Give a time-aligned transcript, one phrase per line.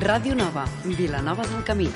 [0.00, 1.86] Ràdio Nova, Vilanova del Camí.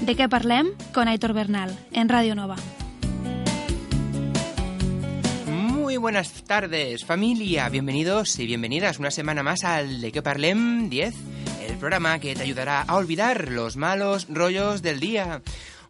[0.00, 0.74] De què parlem?
[0.92, 2.56] Con Aitor Bernal, en Radio Nova.
[6.00, 7.68] Buenas tardes, familia.
[7.68, 11.14] Bienvenidos y bienvenidas una semana más al De qué parlem 10,
[11.68, 15.42] el programa que te ayudará a olvidar los malos rollos del día.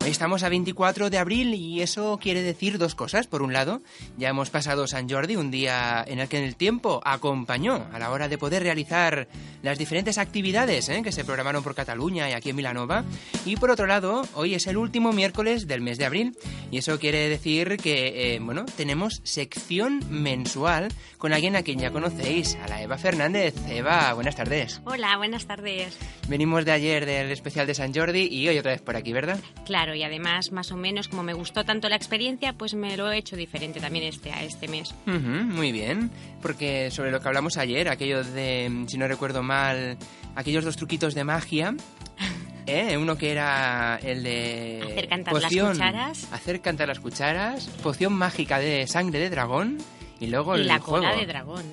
[0.02, 3.26] Hoy estamos a 24 de abril y eso quiere decir dos cosas.
[3.26, 3.82] Por un lado,
[4.16, 8.10] ya hemos pasado San Jordi, un día en el que el tiempo acompañó a la
[8.10, 9.28] hora de poder realizar
[9.62, 11.02] las diferentes actividades ¿eh?
[11.02, 13.04] que se programaron por Cataluña y aquí en Milanova.
[13.44, 16.34] Y por otro lado, hoy es el último miércoles del mes de abril
[16.70, 21.90] y eso quiere decir que, eh, bueno, tenemos sección mensual con alguien a quien ya
[21.90, 23.54] conocéis, a la Eva Fernández.
[23.68, 24.80] Eva, buenas tardes.
[24.86, 25.94] Hola, buenas tardes.
[26.26, 29.38] Venimos de ayer del especial de San Jordi y hoy otra vez por aquí, ¿verdad?
[29.66, 33.10] Claro, y además, más o menos, como me gustó tanto la experiencia, pues me lo
[33.10, 34.94] he hecho diferente también este, a este mes.
[35.06, 36.10] Muy bien,
[36.42, 39.96] porque sobre lo que hablamos ayer, aquello de, si no recuerdo mal,
[40.34, 41.74] aquellos dos truquitos de magia,
[42.66, 42.96] ¿eh?
[42.96, 44.80] uno que era el de...
[44.91, 46.33] Hacer cantar las cucharas.
[46.33, 49.78] Hacer cantar las cucharas, poción mágica de sangre de dragón
[50.20, 51.20] y luego el la cola juego.
[51.20, 51.64] de dragón.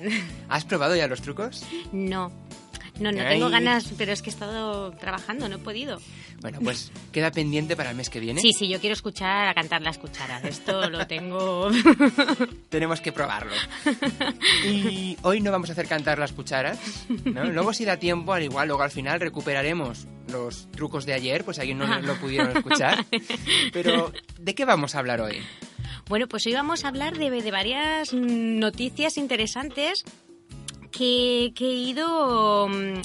[0.48, 1.64] ¿Has probado ya los trucos?
[1.92, 2.32] No.
[3.00, 3.28] No, no Ay.
[3.28, 6.00] tengo ganas, pero es que he estado trabajando, no he podido.
[6.40, 8.40] Bueno, pues queda pendiente para el mes que viene.
[8.40, 10.44] Sí, sí, yo quiero escuchar a cantar las cucharas.
[10.44, 11.68] Esto lo tengo.
[12.68, 13.52] Tenemos que probarlo.
[14.64, 16.78] Y hoy no vamos a hacer cantar las cucharas,
[17.24, 17.44] ¿no?
[17.44, 21.58] Luego si da tiempo, al igual, luego al final recuperaremos los trucos de ayer, pues
[21.58, 23.04] alguien no lo pudieron escuchar.
[23.72, 25.40] Pero, ¿de qué vamos a hablar hoy?
[26.08, 30.04] Bueno, pues hoy vamos a hablar de, de varias mm, noticias interesantes
[30.98, 33.00] que, que he ido mm,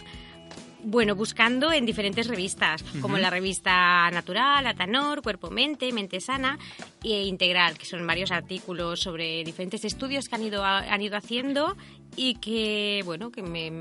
[0.83, 6.57] bueno, buscando en diferentes revistas, como la revista Natural, Atanor, Cuerpo Mente, Mente Sana
[7.03, 11.77] e Integral, que son varios artículos sobre diferentes estudios que han ido, han ido haciendo
[12.15, 13.71] y que, bueno, que me,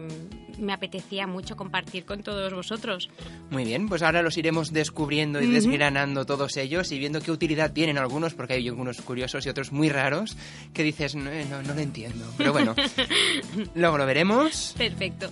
[0.58, 3.10] me apetecía mucho compartir con todos vosotros.
[3.50, 7.72] Muy bien, pues ahora los iremos descubriendo y desgranando todos ellos y viendo qué utilidad
[7.72, 10.36] tienen algunos, porque hay algunos curiosos y otros muy raros
[10.72, 12.24] que dices, no, eh, no, no lo entiendo.
[12.36, 12.74] Pero bueno,
[13.74, 14.74] luego lo veremos.
[14.76, 15.30] Perfecto.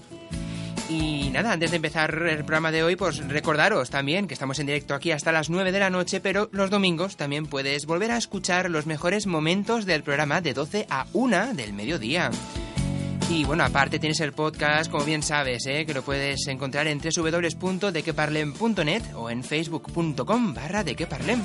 [0.91, 4.67] Y nada, antes de empezar el programa de hoy, pues recordaros también que estamos en
[4.67, 8.17] directo aquí hasta las 9 de la noche, pero los domingos también puedes volver a
[8.17, 12.33] escuchar los mejores momentos del programa de 12 a 1 del mediodía.
[13.31, 15.87] Y bueno, aparte tienes el podcast, como bien sabes, ¿eh?
[15.87, 21.41] que lo puedes encontrar en www.dequeparlem.net o en facebook.com barra dequeparlem.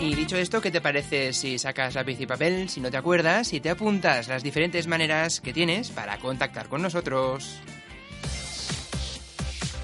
[0.00, 3.52] Y dicho esto, ¿qué te parece si sacas lápiz y papel, si no te acuerdas,
[3.52, 7.56] y te apuntas las diferentes maneras que tienes para contactar con nosotros?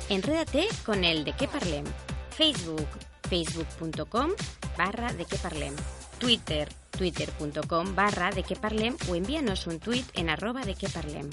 [0.09, 1.87] Enrédate con el de qué parlem.
[2.31, 2.87] Facebook,
[3.29, 4.31] facebook.com
[4.79, 5.75] barra de parlem.
[6.21, 11.29] Twitter, twitter.com barra de qué parlem o envíanos un tweet en arroba de qué parlem.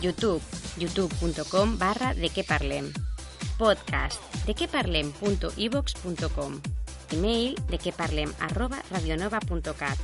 [0.00, 0.42] YouTube,
[0.78, 2.92] youtube.com barra de qué parlem.
[3.58, 6.60] Podcast, de parlem.evox.com.
[7.10, 9.98] Email, de qué parlem arroba radionova.cat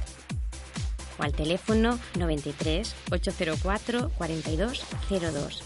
[1.19, 5.63] o al teléfono 93 804 4202.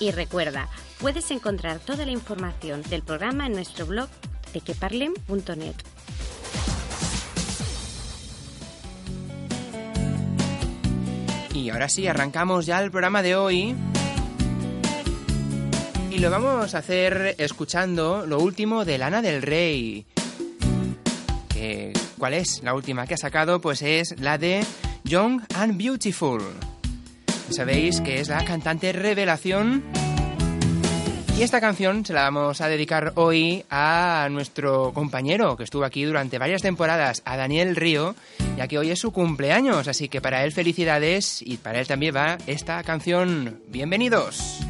[0.00, 0.68] Y recuerda,
[1.00, 4.08] puedes encontrar toda la información del programa en nuestro blog
[4.52, 5.91] de queparlem.net.
[11.54, 13.74] Y ahora sí, arrancamos ya el programa de hoy.
[16.10, 20.06] Y lo vamos a hacer escuchando lo último de Lana del Rey.
[21.48, 23.60] Que, ¿Cuál es la última que ha sacado?
[23.60, 24.64] Pues es la de
[25.04, 26.42] Young and Beautiful.
[27.50, 29.82] Sabéis que es la cantante revelación.
[31.42, 36.38] Esta canción se la vamos a dedicar hoy a nuestro compañero que estuvo aquí durante
[36.38, 38.14] varias temporadas, a Daniel Río,
[38.56, 42.14] ya que hoy es su cumpleaños, así que para él felicidades y para él también
[42.14, 43.60] va esta canción.
[43.66, 44.60] Bienvenidos.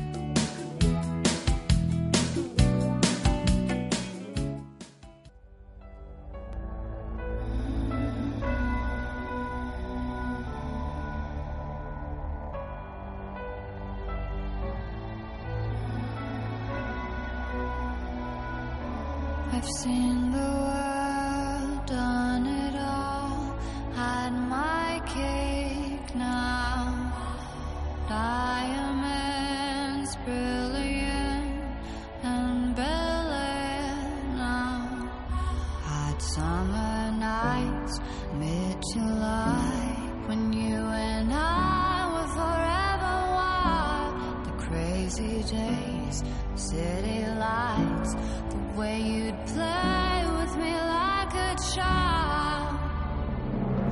[38.91, 39.95] July,
[40.27, 44.45] when you and I were forever wild.
[44.45, 46.25] The crazy days,
[46.57, 48.15] city lights,
[48.51, 52.75] the way you'd play with me like a child.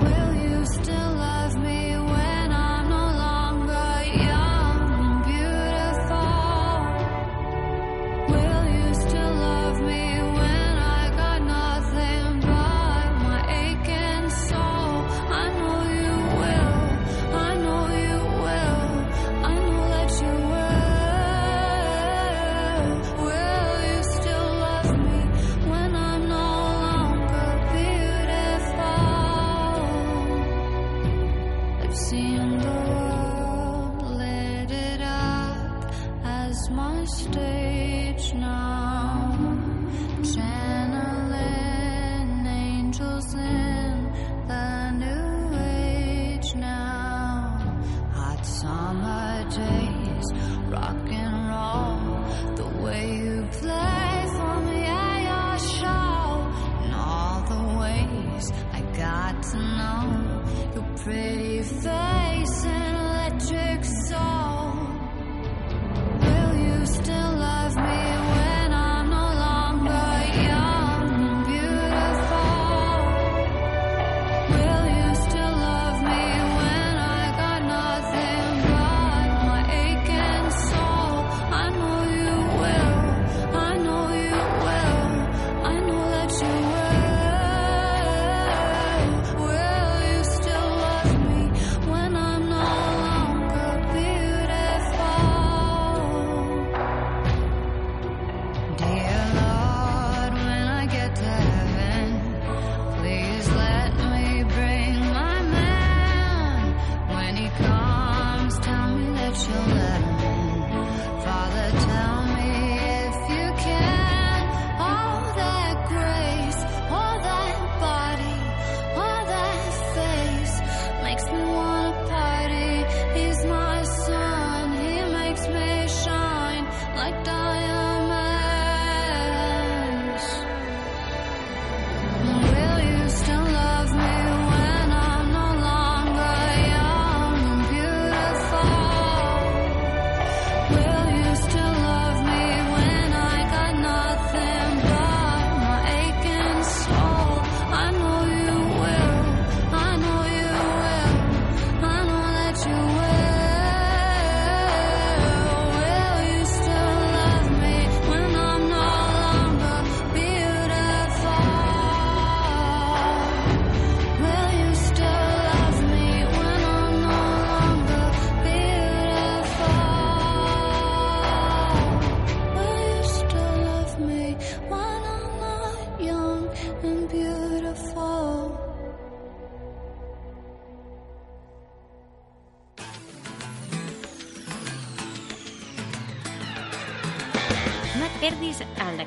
[0.02, 1.14] Will you still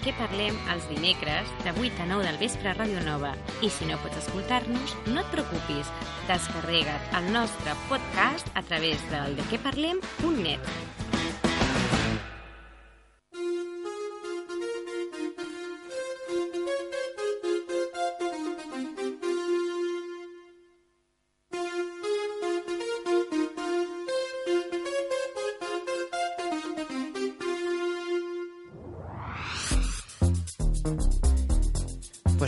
[0.04, 3.32] què parlem els dimecres de 8 a 9 del vespre a Ràdio Nova.
[3.64, 5.92] I si no pots escoltar-nos, no et preocupis.
[6.28, 10.83] Descarrega't el nostre podcast a través del dequeparlem.net.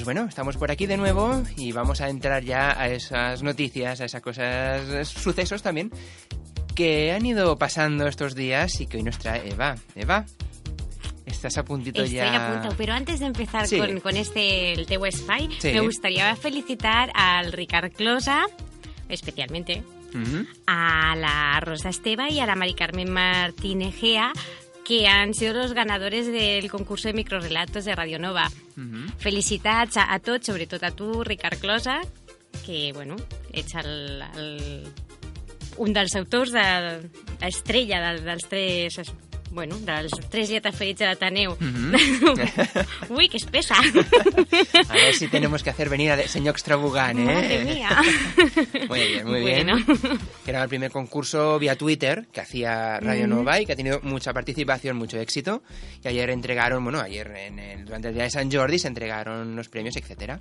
[0.06, 4.02] Pues bueno, estamos por aquí de nuevo y vamos a entrar ya a esas noticias,
[4.02, 5.90] a esas cosas, esos sucesos también
[6.76, 9.74] que han ido pasando estos días y que hoy nos trae Eva.
[9.96, 10.24] Eva,
[11.26, 12.36] estás a puntito Estoy ya.
[12.52, 13.80] a punto, pero antes de empezar Sí.
[13.80, 15.72] con, con este el espai, Sí.
[15.74, 18.46] me gustaría felicitar al Ricard Closa,
[19.10, 19.82] especialmente,
[20.68, 24.34] a la Rosa Esteba y a la Mari Carmen Martínez Gea,
[24.88, 28.52] que han sido los ganadores del concurso de microrelatos de Radio Nova.
[28.76, 29.08] Ujú.
[29.24, 32.00] Felicitats a, a tots, sobretot a tu, Ricard Closa,
[32.66, 33.18] que, bueno,
[33.54, 34.88] ets el, el,
[35.78, 36.66] un dels autors de
[37.48, 39.00] estrella del, dels tres
[39.56, 41.56] bueno, dels tres dietes ferits de l'Ateneu.
[41.60, 41.96] Mhm.
[43.16, 43.76] Ui, que espessa!
[43.80, 47.26] A ver si tenemos que hacer venir al señor Extrabugán, ¿eh?
[47.26, 48.02] Madre mía.
[48.90, 49.76] Muy bien, muy Bueno.
[49.78, 50.20] bien.
[50.44, 54.00] Que era el primer concurso vía Twitter que hacía Radio Nova y que ha tenido
[54.04, 55.64] mucha participación, mucho éxito.
[56.04, 59.56] Y ayer entregaron, bueno, ayer en el- durante el día de San Jordi se entregaron
[59.56, 60.40] los premios, etcétera.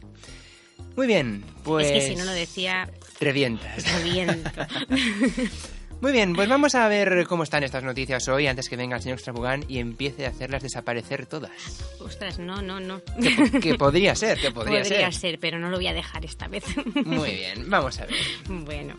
[0.97, 1.87] Muy bien, pues...
[1.87, 2.89] Es que si no lo decía,
[3.21, 3.85] Revientas.
[3.99, 4.51] reviento.
[6.01, 9.03] Muy bien, pues vamos a ver cómo están estas noticias hoy antes que venga el
[9.03, 11.51] señor Extrabugán y empiece a hacerlas desaparecer todas.
[11.99, 13.01] Ostras, no, no, no.
[13.21, 15.15] Que, que podría ser, que podría, Podría ser.
[15.15, 16.65] ser, pero no lo voy a dejar esta vez.
[17.07, 18.17] Muy bien, vamos a ver.
[18.49, 18.95] bueno,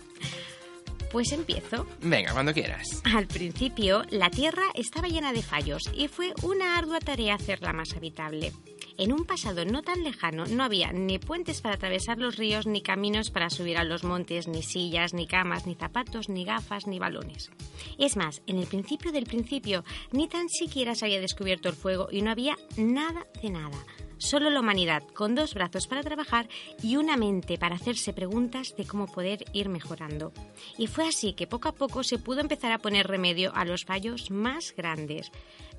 [1.16, 1.88] pues empiezo.
[2.02, 3.02] Venga, cuando quieras.
[3.06, 7.96] Al principio, la Tierra estaba llena de fallos y fue una ardua tarea hacerla más
[7.96, 8.52] habitable.
[8.98, 12.82] En un pasado no tan lejano no había ni puentes para atravesar los ríos, ni
[12.82, 17.00] caminos para subir a los montes, ni sillas, ni camas, ni zapatos, ni gafas, ni
[17.00, 17.50] balones.
[17.98, 22.10] Es más, en el principio del principio, ni tan siquiera se había descubierto el fuego
[22.12, 23.78] y no había nada de nada.
[24.18, 26.48] Solo la humanidad, con dos brazos para trabajar
[26.82, 30.32] y una mente para hacerse preguntas de cómo poder ir mejorando.
[30.78, 33.86] Y fue así que poco a poco se pudo empezar a poner remedio a los
[33.86, 35.32] fallos más grandes.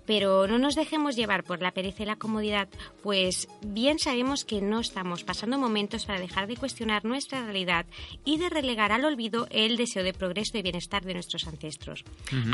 [0.06, 2.68] Pero no nos dejemos llevar por la pereza y la comodidad,
[3.02, 7.86] pues bien sabemos que no estamos pasando momentos para dejar de cuestionar nuestra realidad
[8.24, 12.04] y de relegar al olvido el deseo de progreso y bienestar de nuestros ancestros.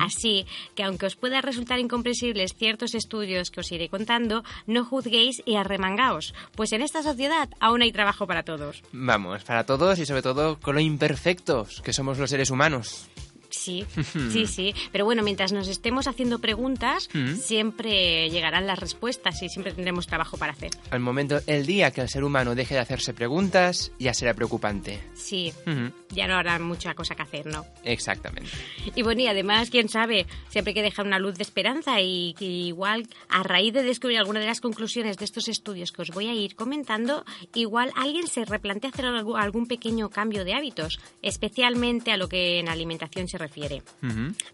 [0.00, 5.42] Así que aunque os pueda resultar incomprensibles ciertos estudios que os iré contando, no juzguéis
[5.44, 8.82] y arremangaos, pues en esta sociedad aún hay trabajo para todos.
[8.92, 13.09] Vamos, para todos y sobre todo con lo imperfectos que somos los seres humanos.
[13.52, 13.85] Sí,
[14.30, 14.75] sí, sí.
[14.90, 17.09] Pero bueno, mientras nos estemos haciendo preguntas,
[17.40, 20.71] siempre llegarán las respuestas y siempre tendremos trabajo para hacer.
[20.90, 25.00] Al momento, el día que el ser humano deje de hacerse preguntas, ya será preocupante.
[25.14, 27.64] Sí, Ujú, ya no habrá mucha cosa que hacer, ¿no?
[27.85, 28.50] Exactamente.
[28.94, 32.35] Y bueno, y además, quién sabe, siempre hay que dejar una luz de esperanza y
[32.38, 36.11] que igual a raíz de descubrir alguna de las conclusiones de estos estudios que os
[36.11, 42.12] voy a ir comentando, igual alguien se replantea hacer algún pequeño cambio de hábitos, especialmente
[42.12, 43.82] a lo que en alimentación se refiere.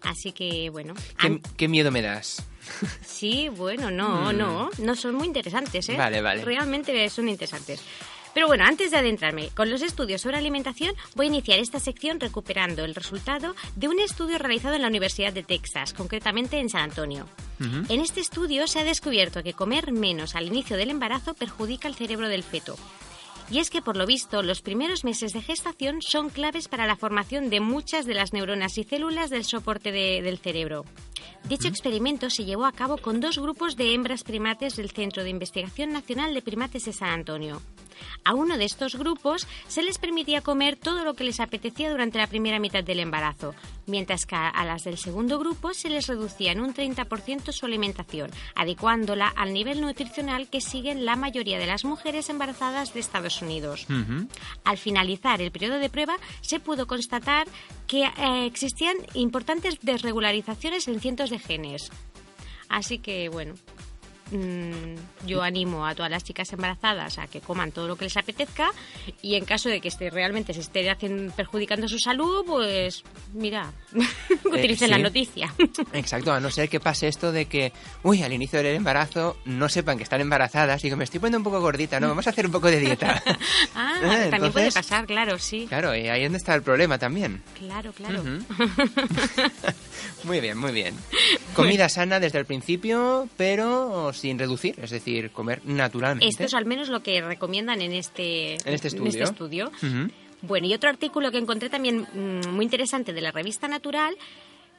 [0.01, 0.93] Así que, bueno,
[1.57, 2.43] ¿Qué, miedo me das?
[3.05, 5.93] sí, bueno, no, no, no son muy interesantes, ¿eh?
[5.93, 5.97] Mm.
[5.97, 6.45] Vale, vale.
[6.45, 7.81] Realmente son interesantes.
[8.33, 12.19] Pero bueno, antes de adentrarme con los estudios sobre alimentación, voy a iniciar esta sección
[12.19, 16.83] recuperando el resultado de un estudio realizado en la Universidad de Texas, concretamente en San
[16.83, 17.27] Antonio.
[17.89, 21.95] En este estudio se ha descubierto que comer menos al inicio del embarazo perjudica el
[21.95, 22.77] cerebro del feto.
[23.51, 26.95] Y es que, por lo visto, los primeros meses de gestación son claves para la
[26.95, 30.85] formación de muchas de las neuronas y células del soporte de- del cerebro.
[31.45, 35.29] Dicho experimento se llevó a cabo con dos grupos de hembras primates del Centro de
[35.29, 37.61] Investigación Nacional de Primates de San Antonio.
[38.23, 42.17] A uno de estos grupos se les permitía comer todo lo que les apetecía durante
[42.17, 43.55] la primera mitad del embarazo,
[43.87, 48.31] mientras que a las del segundo grupo se les reducía en un 30% su alimentación,
[48.55, 53.87] adecuándola al nivel nutricional que siguen la mayoría de las mujeres embarazadas de Estados Unidos.
[54.63, 57.47] Al finalizar el periodo de prueba, se pudo constatar
[57.87, 61.89] que eh, existían importantes desregularizaciones en cientos de genes.
[62.67, 63.55] Así que, bueno,
[65.25, 68.71] yo animo a todas las chicas embarazadas a que coman todo lo que les apetezca
[69.21, 73.71] y en caso de que esté, realmente se esté haciendo, perjudicando su salud, pues mira,
[74.45, 75.03] utilicen la sí.
[75.03, 75.53] noticia.
[75.93, 79.69] Exacto, a no ser que pase esto de que, uy, al inicio del embarazo no
[79.69, 80.81] sepan que están embarazadas.
[80.81, 82.09] Digo, me estoy poniendo un poco gordita, ¿no?
[82.09, 83.21] Vamos a hacer un poco de dieta.
[83.75, 85.65] ah, Eh, también puede pasar, claro, sí.
[85.67, 87.41] Claro, y ahí es donde está el problema también.
[87.57, 88.23] Claro, claro.
[90.23, 90.95] Muy bien, muy bien.
[91.55, 96.27] Comida sana desde el principio, pero sin reducir, es decir, comer naturalmente.
[96.27, 99.23] Esto es al menos lo que recomiendan en este, En este estudio.
[99.23, 99.71] estudio.
[99.81, 100.11] Ujú.
[100.41, 104.15] Bueno, y otro artículo que encontré también mm, muy interesante de la revista Natural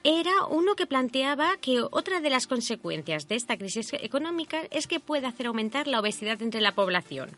[0.02, 4.99] era uno que planteaba que otra de las consecuencias de esta crisis económica es que
[5.00, 7.30] puede hacer aumentar la obesidad entre la población.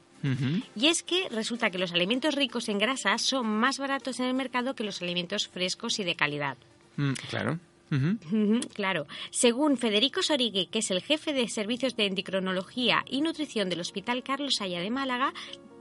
[0.76, 4.34] Y es que resulta que los alimentos ricos en grasas son más baratos en el
[4.34, 6.56] mercado que los alimentos frescos y de calidad.
[6.96, 7.58] Mm, claro.
[8.74, 9.06] Claro.
[9.30, 14.22] Según Federico Sorigui, que es el jefe de servicios de endocrinología y nutrición del Hospital
[14.22, 15.32] Carlos Haya de Málaga,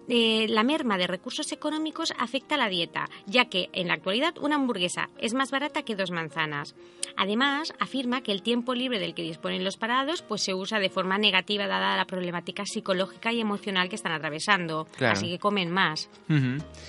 [0.09, 4.33] eh, la merma de recursos económicos afecta a la dieta, ya que en la actualidad
[4.39, 6.75] una hamburguesa es más barata que dos manzanas.
[7.17, 10.89] Además, afirma que el tiempo libre del que disponen los parados pues se usa de
[10.89, 14.87] forma negativa dada la problemática psicológica y emocional que están atravesando.
[14.97, 15.13] Claro.
[15.13, 16.09] Así que comen más.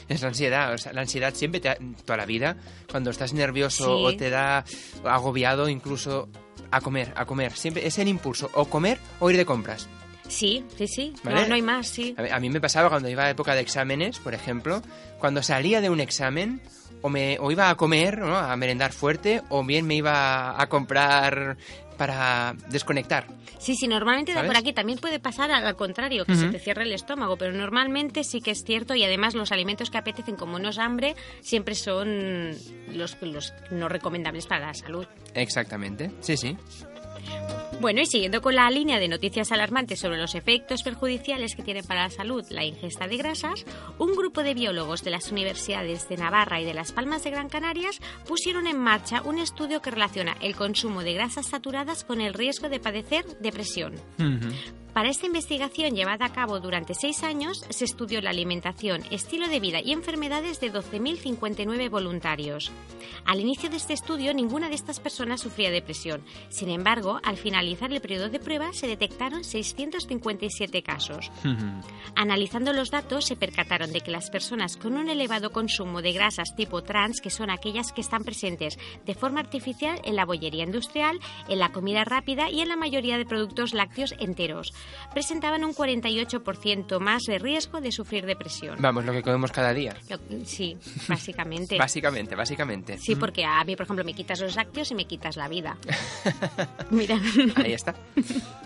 [0.09, 2.57] Es la ansiedad, o sea, la ansiedad siempre te, ha- toda la vida,
[2.90, 4.04] cuando estás nervioso Sí.
[4.07, 4.64] o te da
[5.04, 6.28] agobiado incluso
[6.71, 9.88] a comer, a comer, siempre es el impulso, o comer o ir de compras.
[10.33, 11.15] Sí, sí, sí.
[11.25, 11.49] No- ¿Vale?
[11.49, 12.15] No, hay más, sí.
[12.31, 14.83] A mí, me pasaba cuando iba a época de exámenes, por ejemplo,
[15.19, 16.61] cuando salía de un examen
[17.03, 18.37] o, me, o iba a comer, ¿no?
[18.37, 21.57] a merendar fuerte, o bien me iba a comprar
[21.99, 23.27] para desconectar.
[23.59, 24.49] Sí, sí, normalmente ¿Sabes?
[24.49, 26.53] por aquí también puede pasar al contrario, que se Ujú.
[26.53, 29.99] te cierre el estómago, pero normalmente sí que es cierto y además los alimentos que
[29.99, 32.51] apetecen como no es hambre siempre son
[32.89, 35.07] los, los no recomendables para la salud.
[35.35, 36.11] Exactamente.
[36.21, 36.57] Sí, sí.
[37.83, 41.83] Bueno, y siguiendo con la línea de noticias alarmantes sobre los efectos perjudiciales que tiene
[41.83, 43.67] para la salud la ingesta de grasas,
[43.99, 47.49] un grupo de biólogos de las universidades de Navarra y de Las Palmas de Gran
[47.49, 52.35] Canarias pusieron en marcha un estudio que relaciona el consumo de grasas saturadas con el
[52.35, 53.95] riesgo de padecer depresión.
[54.17, 54.55] Ujú.
[54.93, 59.59] Para esta investigación llevada a cabo durante seis años, se estudió la alimentación, estilo de
[59.59, 62.71] vida y enfermedades de 12.059 voluntarios.
[63.25, 66.23] Al inicio de este estudio, ninguna de estas personas sufría depresión.
[66.51, 67.39] Sin embargo, al
[67.76, 71.31] finalizar el periodo de prueba, se detectaron 657 casos.
[72.17, 76.55] Analizando los datos, se percataron de que las personas con un elevado consumo de grasas
[76.57, 81.19] tipo trans, que son aquellas que están presentes de forma artificial en la bollería industrial,
[81.49, 84.73] en la comida rápida y en la mayoría de productos lácteos enteros,
[85.12, 88.76] presentaban un 48% más de riesgo de sufrir depresión.
[88.81, 89.97] Vamos, lo que comemos cada día.
[90.11, 90.76] Lo- Sí,
[91.09, 91.79] básicamente.
[91.79, 92.99] Básicamente, básicamente.
[92.99, 93.21] Sí, Ujú.
[93.21, 95.76] porque a mí, por ejemplo, me quitas los lácteos y me quitas la vida.
[96.91, 97.19] Mira.
[97.62, 97.95] Ahí está.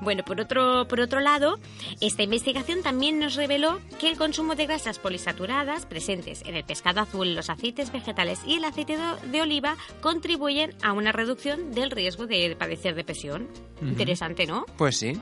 [0.00, 1.58] Bueno, por otro, por otro lado,
[2.00, 7.00] esta investigación también nos reveló que el consumo de grasas polisaturadas presentes en el pescado
[7.00, 11.90] azul, los aceites vegetales y el aceite de, de oliva contribuyen a una reducción del
[11.90, 13.48] riesgo de padecer depresión.
[13.82, 14.64] Interesante, ¿no?
[14.76, 15.20] Pues sí.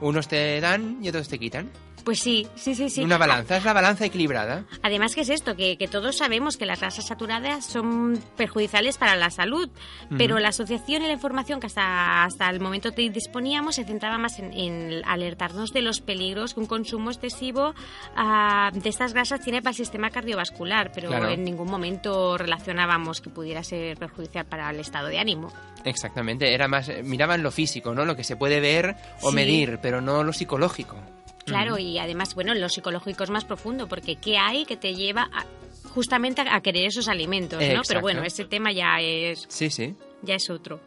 [0.00, 1.70] Unos te dan y otros te quitan.
[2.04, 3.02] Pues sí, sí, sí, sí.
[3.02, 4.64] Una balanza, es la balanza equilibrada.
[4.82, 5.56] Además, ¿qué es esto?
[5.56, 9.68] Que, que todos sabemos que las grasas saturadas son perjudiciales para la salud,
[10.16, 14.16] pero la asociación y la información que hasta, hasta el momento te disponíamos se centraba
[14.18, 17.74] más en, en alertarnos de los peligros que un consumo excesivo
[18.16, 21.28] ah, de estas grasas tiene para el sistema cardiovascular, pero Claro.
[21.28, 25.52] en ningún momento relacionábamos que pudiera ser perjudicial para el estado de ánimo.
[25.84, 28.04] Exactamente, era más eh, miraban lo físico, ¿no?
[28.04, 29.34] Lo que se puede ver o Sí.
[29.36, 30.96] medir, pero no lo psicológico.
[31.48, 35.28] Claro, y además, bueno, lo psicológico es más profundo, porque ¿qué hay que te lleva
[35.32, 35.44] a-
[35.90, 37.64] justamente a, querer esos alimentos, ¿no?
[37.64, 37.88] Exacto.
[37.88, 39.94] Pero bueno, ese tema ya es, Sí, sí.
[40.22, 40.80] ya es otro.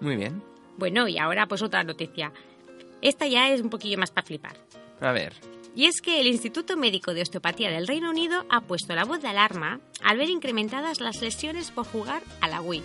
[0.00, 0.42] Muy bien.
[0.76, 2.32] Bueno, y ahora pues otra noticia.
[3.02, 4.56] Esta ya es un poquillo más para flipar.
[5.00, 5.34] A ver.
[5.74, 9.22] Y es que el Instituto Médico de Osteopatía del Reino Unido ha puesto la voz
[9.22, 12.82] de alarma al ver incrementadas las lesiones por jugar a la Wii.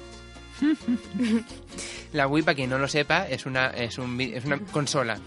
[2.13, 5.19] La Wii, para quien no lo sepa, es una, es un, vi- es una consola,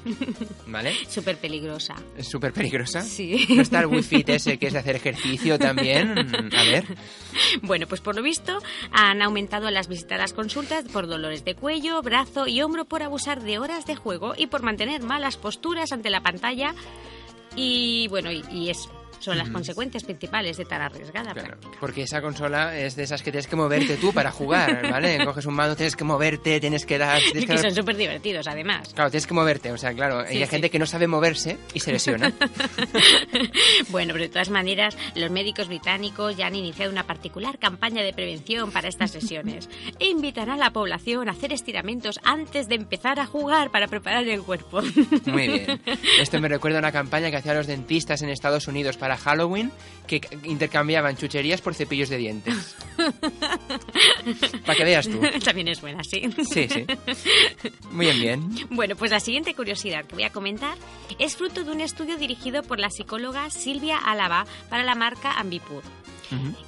[0.66, 0.94] ¿vale?
[1.08, 1.94] Súper peligrosa.
[2.16, 3.02] Es súper peligrosa.
[3.02, 3.46] Sí.
[3.50, 6.10] No está el Wii Fit ese que es de hacer ejercicio también.
[6.56, 6.84] A ver.
[7.62, 8.58] Bueno, pues por lo visto
[8.92, 13.58] han aumentado las visitadas consultas por dolores de cuello, brazo y hombro por abusar de
[13.58, 16.74] horas de juego y por mantener malas posturas ante la pantalla.
[17.56, 18.88] Y bueno, y, y es,
[19.20, 21.76] son las consecuencias principales de tan arriesgada Claro, práctica.
[21.81, 25.18] porque esa consola es de esas que tienes que moverte tú para jugar, ¿vale?
[25.24, 27.18] Coges un mando, tienes que moverte, tienes que dar...
[27.20, 28.92] Y Tienes que que son dar- súper divertidos, además.
[28.94, 30.50] Claro, tienes que moverte, o sea, claro, Sí, y hay sí.
[30.50, 32.33] gente que no sabe moverse y se lesiona.
[33.90, 38.12] Bueno, pero de todas maneras, los médicos británicos ya han iniciado una particular campaña de
[38.12, 43.18] prevención para estas sesiones e invitarán a la población a hacer estiramientos antes de empezar
[43.20, 44.81] a jugar para preparar el cuerpo.
[45.26, 45.81] Muy bien.
[46.20, 49.72] Esto me recuerda a una campaña que hacían los dentistas en Estados Unidos para Halloween,
[50.06, 52.76] que intercambiaban chucherías por cepillos de dientes.
[54.66, 55.20] Para que veas tú.
[55.44, 56.22] También es buena, sí.
[56.50, 56.86] Sí, sí.
[57.90, 58.66] Muy bien, bien.
[58.70, 60.76] Bueno, pues la siguiente curiosidad que voy a comentar
[61.18, 65.82] es fruto de un estudio dirigido por la psicóloga Silvia Álava para la marca Ambipur.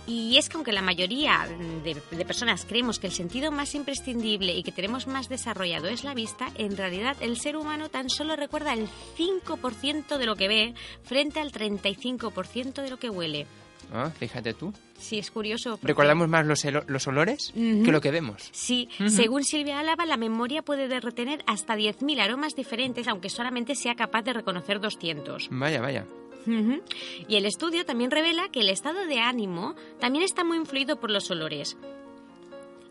[0.06, 1.46] Y es que aunque la mayoría
[1.84, 6.04] de, de personas creemos que el sentido más imprescindible y que tenemos más desarrollado es
[6.04, 10.48] la vista, en realidad el ser humano tan solo recuerda el 5% de lo que
[10.48, 13.46] ve frente al 35% de lo que huele.
[13.92, 14.72] Ah, fíjate tú.
[14.98, 15.70] Sí, es curioso.
[15.72, 18.48] porque- Recordamos más los, los olores que lo que vemos.
[18.52, 23.74] Sí, según Silvia Álava, la memoria puede de- retener hasta 10.000 aromas diferentes, aunque solamente
[23.74, 25.48] sea capaz de reconocer 200.
[25.50, 26.06] Vaya, vaya.
[26.46, 31.10] Y el estudio también revela que el estado de ánimo también está muy influido por
[31.10, 31.76] los olores.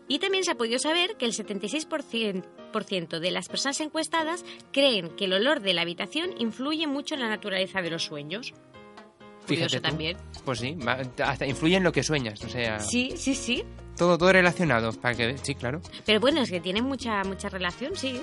[0.08, 4.44] Y también se ha podido saber que el 76% por ciento de las personas encuestadas
[4.72, 8.52] creen que el olor de la habitación influye mucho en la naturaleza de los sueños.
[9.46, 9.82] Curioso Fíjate tú.
[9.82, 10.16] también.
[10.44, 13.64] Pues sí, va- hasta influye en lo que sueñas, o sea, Sí, sí, sí.
[13.96, 15.80] todo todo relacionado, para que sí, claro.
[16.06, 18.20] Pero bueno, es que tiene mucha, mucha relación, sí,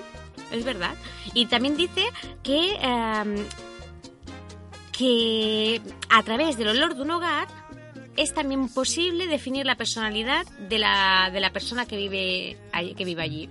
[0.52, 0.94] es verdad.
[1.34, 2.04] Y también dice
[2.42, 3.44] que, em,
[4.98, 7.46] que a través del olor de un hogar
[8.16, 12.56] es también posible definir la personalidad de la, de la persona que vive,
[12.96, 13.48] que vive allí.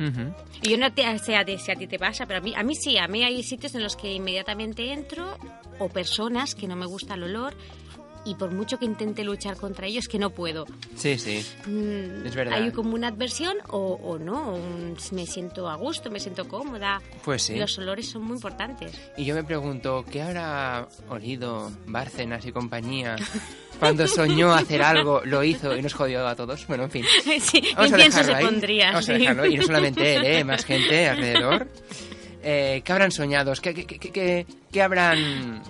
[0.62, 2.64] Y yo no te, sé a si a ti te pasa, pero a mí, a
[2.64, 5.38] mí sí, a mí hay sitios en los que inmediatamente entro
[5.80, 7.56] o personas que no me gusta el olor
[8.28, 10.66] y por mucho que intente luchar contra ello es que no puedo.
[10.96, 11.46] Sí, sí.
[11.66, 12.56] Mm, Es verdad.
[12.62, 17.02] Hay como una adversión o, o no, un- me siento a gusto, me siento cómoda.
[17.24, 17.56] Pues sí.
[17.56, 18.92] Los olores son muy importantes.
[19.18, 23.16] Y yo me pregunto, ¿qué habrá olido Bárcenas y compañía
[23.80, 26.66] cuando soñó hacer algo, lo hizo y nos jodió a todos?
[26.68, 27.06] Bueno, en fin.
[27.40, 28.46] sí, Vamos a incienso dejarlo se ahí.
[28.46, 28.86] pondría.
[28.88, 29.20] Vamos a sí.
[29.20, 29.46] dejarlo.
[29.46, 30.44] Y no solamente él, ¿eh?
[30.44, 31.68] más gente alrededor.
[32.50, 33.52] Eh, ¿Qué habrán soñado?
[33.62, 35.62] ¿Qué, qué, qué- qué- qué habrán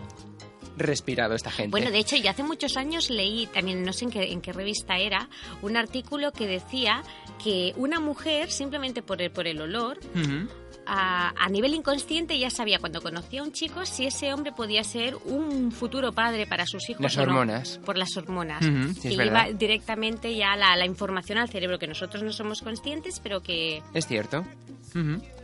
[0.78, 1.72] respirado esta gente?
[1.72, 4.54] Bueno, de hecho, yo hace muchos años leí, también no sé en qué, en qué
[4.54, 5.30] revista era,
[5.62, 7.04] un artículo que decía
[7.44, 10.48] que una mujer, simplemente por el, por el olor, Ujú.
[10.86, 14.84] a, a nivel inconsciente ya sabía cuando conocía a un chico si ese hombre podía
[14.84, 17.02] ser un futuro padre para sus hijos.
[17.02, 17.80] Las o no, hormonas.
[17.86, 18.64] por las hormonas.
[18.96, 19.56] Sí, que lleva verdad.
[19.56, 23.82] directamente ya la, la información al cerebro, que nosotros no somos conscientes, pero que.
[23.94, 24.46] Es cierto.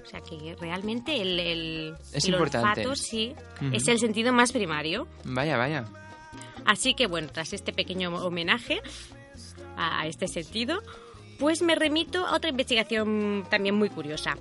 [0.03, 2.81] O sea, que realmente el, el, Es el importante.
[2.81, 3.33] olfato sí
[3.71, 5.07] es el sentido más primario.
[5.23, 5.85] Vaya, vaya.
[6.65, 8.81] Así que bueno, tras este pequeño homenaje
[9.77, 10.81] a a este sentido,
[11.39, 14.37] pues me remito a otra investigación también muy curiosa.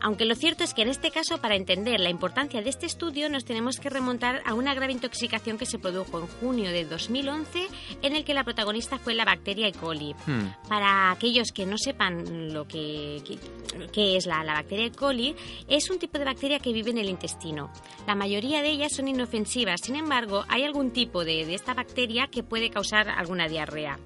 [0.00, 3.28] Aunque lo cierto es que en este caso, para entender la importancia de este estudio,
[3.28, 7.66] nos tenemos que remontar a una grave intoxicación que se produjo en junio de 2011,
[8.02, 9.72] en el que la protagonista fue la bacteria E.
[9.72, 10.14] coli.
[10.26, 10.68] Hmm.
[10.68, 13.22] Para aquellos que no sepan lo que,
[13.96, 14.92] es la, la bacteria E.
[14.92, 15.34] coli,
[15.66, 17.72] es un tipo de bacteria que vive en el intestino.
[18.06, 22.28] La mayoría de ellas son inofensivas, sin embargo, hay algún tipo de, de esta bacteria
[22.28, 23.98] que puede causar alguna diarrea.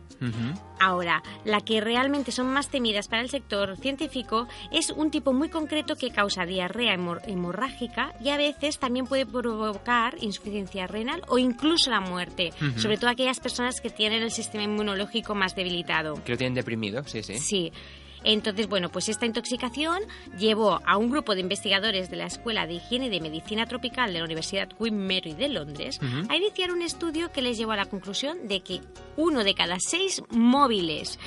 [0.79, 5.49] Ahora, la que realmente son más temidas para el sector científico es un tipo muy
[5.49, 11.39] concreto que causa diarrea hemor- hemorrágica y a veces también puede provocar insuficiencia renal o
[11.39, 16.23] incluso la muerte, sobre todo aquellas personas que tienen el sistema inmunológico más debilitado.
[16.25, 17.39] Que lo tienen deprimido, sí, sí.
[17.39, 17.73] Sí.
[18.25, 19.99] Entonces, bueno, pues esta intoxicación
[20.39, 24.13] llevó a un grupo de investigadores de la Escuela de Higiene y de Medicina Tropical
[24.13, 27.77] de la Universidad Queen Mary de Londres a iniciar un estudio que les llevó a
[27.77, 28.81] la conclusión de que
[29.17, 31.19] uno de cada seis móviles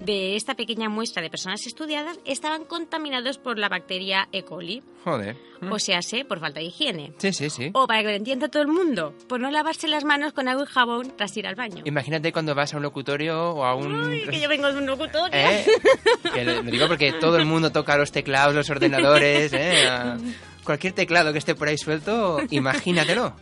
[0.00, 4.42] de esta pequeña muestra de personas estudiadas estaban contaminados por la bacteria E.
[4.44, 5.36] coli, Joder.
[5.70, 7.12] o sea, sé, por falta de higiene.
[7.18, 7.70] Sí, sí, sí.
[7.72, 10.64] O para que lo entienda todo el mundo, por no lavarse las manos con agua
[10.68, 11.82] y jabón tras ir al baño.
[11.86, 13.94] Imagínate cuando vas a un locutorio o a un...
[14.08, 15.30] Uy, que yo vengo de un locutorio.
[15.32, 15.64] ¿Eh?
[16.34, 19.88] Que lo, lo digo porque todo el mundo toca los teclados, los ordenadores, ¿eh?
[20.64, 23.34] Cualquier teclado que esté por ahí suelto, imagínatelo.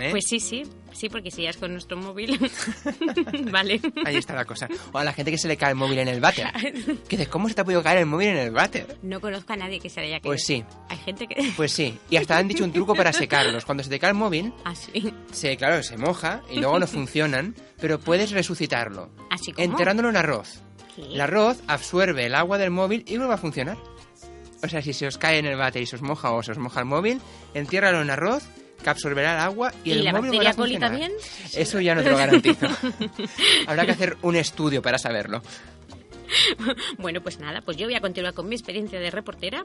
[0.00, 0.08] ¿eh?
[0.10, 0.62] Pues sí, sí,
[1.00, 2.38] sí, porque si ya es con nuestro móvil.
[3.50, 3.80] vale.
[4.04, 4.68] Ahí está la cosa.
[4.92, 6.46] O a la gente que se le cae el móvil en el váter.
[7.08, 7.28] ¿Qué dices?
[7.28, 8.98] ¿Cómo se te ha podido caer el móvil en el váter?
[9.02, 10.30] No conozco a nadie que se le haya caído.
[10.30, 10.64] Pues sí.
[10.88, 11.52] Hay gente que.
[11.56, 11.98] Pues sí.
[12.10, 13.64] Y hasta han dicho un truco para secarlos.
[13.64, 15.12] Cuando se te cae el móvil, Así.
[15.32, 19.10] se, claro, se moja y luego no funcionan, pero puedes resucitarlo.
[19.30, 19.64] Así como.
[19.64, 20.62] Enterrándolo en arroz.
[20.94, 21.02] ¿Qué?
[21.02, 23.78] El arroz absorbe el agua del móvil y vuelve a funcionar.
[24.62, 26.52] O sea, si se os cae en el váter y se os moja o se
[26.52, 27.20] os moja el móvil,
[27.54, 28.44] entiérralo en arroz,
[28.82, 31.12] que absorberá el agua y, ¿Y el la móvil bacteria coli también?
[31.54, 32.66] Eso ya no te lo garantizo.
[33.66, 35.42] Habrá que hacer un estudio para saberlo.
[36.98, 39.64] Bueno, pues nada, pues yo voy a continuar con mi experiencia de reportera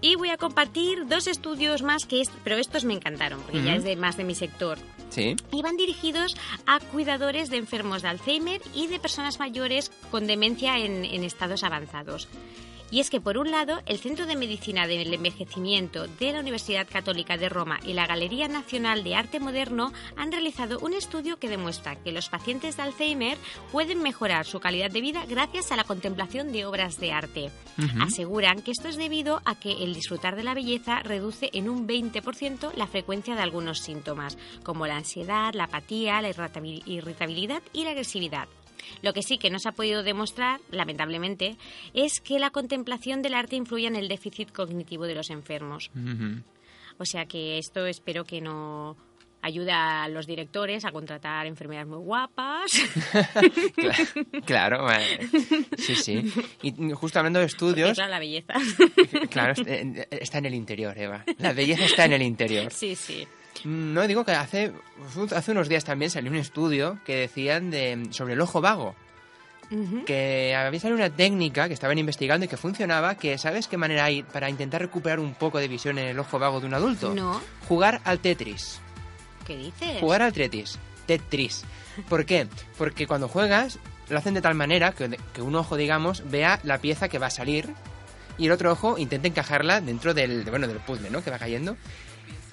[0.00, 3.72] y voy a compartir dos estudios más que est- pero estos me encantaron, porque ya
[3.72, 3.78] Ujú.
[3.78, 4.78] es de más de mi sector.
[5.10, 5.36] Sí.
[5.52, 6.36] Y van dirigidos
[6.66, 11.64] a cuidadores de enfermos de Alzheimer y de personas mayores con demencia en, en estados
[11.64, 12.28] avanzados.
[12.90, 16.88] Y es que, por un lado, el Centro de Medicina del Envejecimiento de la Universidad
[16.90, 21.48] Católica de Roma y la Galería Nacional de Arte Moderno han realizado un estudio que
[21.48, 23.38] demuestra que los pacientes de Alzheimer
[23.70, 27.50] pueden mejorar su calidad de vida gracias a la contemplación de obras de arte.
[28.00, 31.86] Aseguran que esto es debido a que el disfrutar de la belleza reduce en un
[31.86, 37.84] 20% la frecuencia de algunos síntomas, como la ansiedad, la apatía, la irritabil- irritabilidad y
[37.84, 38.48] la agresividad.
[39.02, 41.56] Lo que sí que no se ha podido demostrar, lamentablemente,
[41.94, 45.90] es que la contemplación del arte influye en el déficit cognitivo de los enfermos.
[46.98, 48.96] O sea que esto espero que no
[49.42, 52.70] ayude a los directores a contratar enfermeras muy guapas.
[53.76, 55.18] Cla- Claro, vale.
[55.78, 56.30] sí, sí.
[56.62, 58.52] Y justo hablando de estudios, claro, la belleza.
[59.30, 61.24] claro, est- eh, está en el interior, Eva.
[61.38, 62.70] La belleza está en el interior.
[62.70, 63.26] sí, sí.
[63.64, 64.72] No, digo que hace,
[65.34, 68.94] hace unos días también salió un estudio que decían de, sobre el ojo vago.
[70.04, 74.04] Que había salido una técnica que estaban investigando y que funcionaba, que ¿sabes qué manera
[74.04, 77.14] hay para intentar recuperar un poco de visión en el ojo vago de un adulto?
[77.14, 77.40] No.
[77.68, 78.80] Jugar al Tetris.
[79.46, 80.00] ¿Qué dices?
[80.00, 80.76] Jugar al Tetris.
[81.06, 81.62] Tetris.
[82.08, 82.48] ¿Por qué?
[82.78, 86.78] Porque cuando juegas lo hacen de tal manera que, que un ojo, digamos, vea la
[86.78, 87.68] pieza que va a salir
[88.38, 91.22] y el otro ojo intenta encajarla dentro del, de- bueno, del puzzle, ¿no?
[91.22, 91.76] Que va cayendo.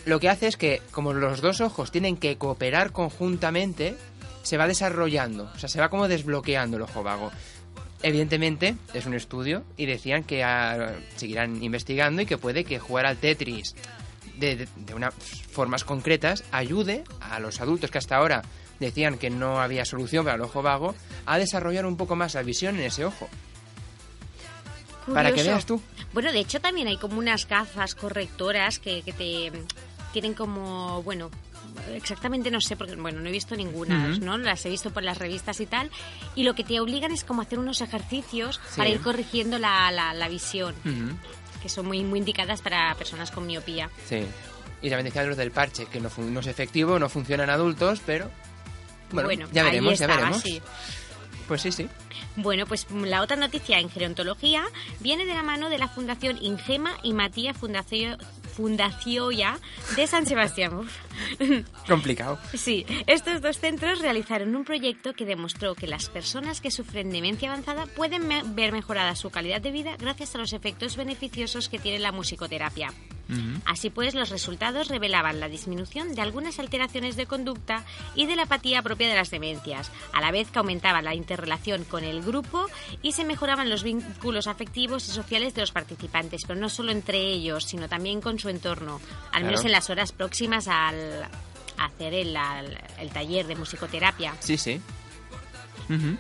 [0.08, 3.98] Lo que hace es que, como los dos ojos tienen que cooperar conjuntamente,
[4.42, 7.30] se va desarrollando, o sea, se va como desbloqueando el ojo vago.
[8.02, 13.06] Evidentemente, es un estudio y decían que ah, seguirán investigando y que puede que jugar
[13.06, 13.76] al Tetris
[14.38, 18.44] de, de, de unas formas concretas ayude a los adultos que hasta ahora
[18.80, 22.44] decían que no había solución para el ojo vago, a desarrollar un poco más la
[22.44, 23.28] visión en ese ojo.
[25.14, 25.82] Para que veas tú.
[26.14, 29.52] Bueno, de hecho también hay como unas gafas correctoras que, que te
[30.14, 31.30] tienen como, bueno,
[31.94, 34.08] exactamente no sé, porque bueno, no he visto ninguna.
[34.20, 34.38] ¿no?
[34.38, 35.90] Las he visto por las revistas y tal.
[36.36, 38.78] Y lo que te obligan es como hacer unos ejercicios Sí.
[38.78, 40.74] para ir corrigiendo la, la, la visión,
[41.62, 43.90] que son muy, muy indicadas para personas con miopía.
[44.08, 44.26] Sí.
[44.82, 48.02] Y también decían los del parche, que no, no es efectivo, no funciona en adultos,
[48.06, 48.30] pero...
[49.12, 50.42] Bueno, ya ahí veremos, ya veremos.
[50.42, 50.62] sí.
[51.48, 51.88] Pues sí, sí.
[52.36, 54.66] Bueno, pues la otra noticia en gerontología
[55.00, 57.56] viene de la mano de la Fundación Ingema y Matías
[58.58, 58.88] Fundacio,
[59.28, 59.60] Fundacioia
[59.96, 60.82] de San Sebastián.
[61.88, 62.40] Complicado.
[62.56, 67.50] Sí, estos dos centros realizaron un proyecto que demostró que las personas que sufren demencia
[67.52, 71.80] avanzada pueden me- ver mejorada su calidad de vida gracias a los efectos beneficiosos que
[71.80, 72.92] tiene la musicoterapia.
[73.66, 77.84] Así pues, los resultados revelaban la disminución de algunas alteraciones de conducta
[78.16, 81.84] y de la apatía propia de las demencias, a la vez que aumentaba la interrelación
[81.84, 82.66] con el grupo
[83.02, 87.20] y se mejoraban los vínculos afectivos y sociales de los participantes, pero no solo entre
[87.20, 89.68] ellos, sino también con su entorno, al menos Claro.
[89.68, 91.28] en las horas próximas al
[91.78, 94.34] hacer el, al- el taller de musicoterapia.
[94.40, 94.82] Sí, sí.
[95.90, 96.18] Ujú.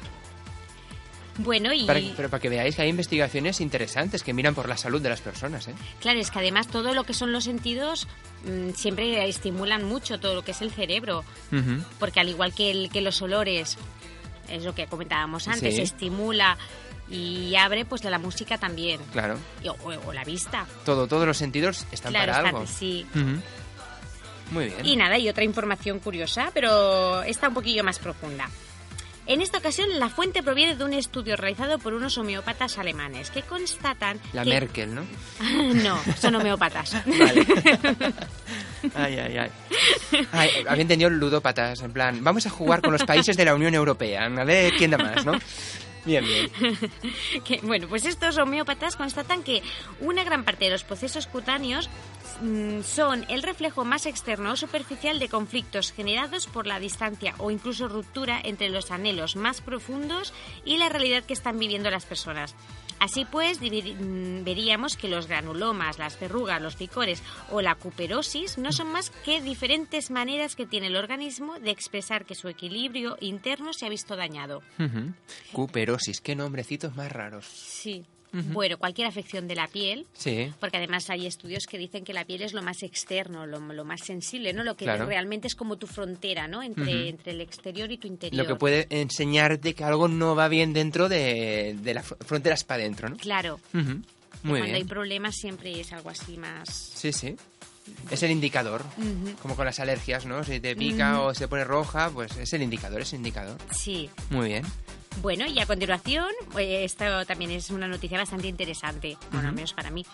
[1.38, 4.76] Bueno, y Para- pero para que veáis que hay investigaciones interesantes que miran por la
[4.78, 5.76] salud de las personas, ¿eh?
[6.02, 8.08] claro, es que además todo lo que son los sentidos
[8.46, 11.24] mm, siempre estimulan mucho todo lo que es el cerebro.
[12.00, 13.78] Porque al igual que, el- que los olores,
[14.50, 15.82] es lo que comentábamos antes, Sí.
[15.82, 16.58] estimula
[17.10, 19.38] y abre, pues la música también, Claro.
[19.66, 20.66] o, o la vista.
[20.86, 22.66] Todo, todos los sentidos están claro, para algo.
[22.68, 23.06] sí.
[24.52, 24.86] Muy bien.
[24.86, 28.50] Y nada, y otra información curiosa, pero está un poquillo más profunda.
[29.28, 33.42] En esta ocasión, la fuente proviene de un estudio realizado por unos homeópatas alemanes que
[33.42, 34.50] constatan La que...
[34.50, 35.06] Merkel, ¿no?
[35.84, 36.96] no, son homeópatas.
[37.06, 37.46] Vale.
[38.96, 39.52] ay, ay, ay.
[40.32, 43.76] Ay, Había entendido ludópatas, en plan, vamos a jugar con los países de la Unión
[43.76, 45.34] Europea, a ver quién da más, ¿no?
[46.08, 46.50] Bien, bien.
[47.44, 49.62] que, bueno, pues estos homeópatas constatan que
[50.00, 51.90] una gran parte de los procesos cutáneos
[52.84, 57.88] son el reflejo más externo o superficial de conflictos generados por la distancia o incluso
[57.88, 60.34] ruptura entre los anhelos más profundos
[60.66, 62.56] y la realidad que están viviendo las personas.
[63.00, 67.22] Así pues, mm, veríamos que los granulomas, las verrugas, los picores
[67.52, 72.26] o la cuperosis no son más que diferentes maneras que tiene el organismo de expresar
[72.26, 74.64] que su equilibrio interno se ha visto dañado.
[75.52, 77.46] Cuperosis, qué nombrecitos más raros.
[77.46, 78.06] Sí.
[78.34, 82.26] Bueno, cualquier afección de la piel, Sí, porque además hay estudios que dicen que la
[82.26, 84.64] piel es lo más externo, lo, lo más sensible, ¿no?
[84.64, 85.06] Lo que Claro.
[85.06, 86.62] realmente es como tu frontera, ¿no?
[86.62, 88.44] Entre, entre el exterior y tu interior.
[88.46, 92.64] lo que puede enseñarte que algo no va bien dentro de, de las fr- fronteras
[92.64, 93.18] para adentro, ¿no?
[93.18, 93.60] Claro.
[93.74, 94.02] Ujú.
[94.44, 94.88] Muy cuando hay bien.
[94.88, 96.70] problemas siempre es algo así más...
[96.94, 97.36] Sí, sí.
[98.12, 98.84] Es el indicador,
[99.42, 100.44] como con las alergias, ¿no?
[100.44, 103.58] Si te pica o se pone roja, pues es el indicador, es el indicador.
[103.72, 104.10] Sí.
[104.30, 104.66] Muy bien.
[105.22, 106.28] Bueno, y a continuación,
[106.58, 110.06] eh, esto también es una noticia bastante interesante, bueno, al menos para mí.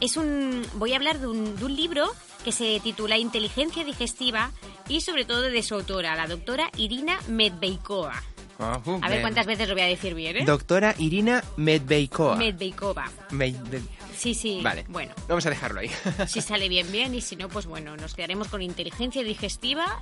[0.00, 2.10] Es un, voy a hablar de un, de un libro
[2.44, 4.50] que se titula Inteligencia Digestiva
[4.88, 8.22] y sobre todo de su autora, la doctora Irina Medveikova.
[8.58, 10.44] A ver cuántas veces lo voy a decir bien, ¿eh?
[10.44, 12.36] Doctora Irina Medveikova.
[12.36, 13.10] Medveikova.
[13.30, 13.56] Med-
[14.16, 14.60] Sí, sí.
[14.62, 14.84] Vale.
[14.88, 15.90] Bueno, Vamos a dejarlo ahí.
[16.26, 20.00] si sale bien, bien, y si no, pues bueno, nos quedaremos con inteligencia digestiva.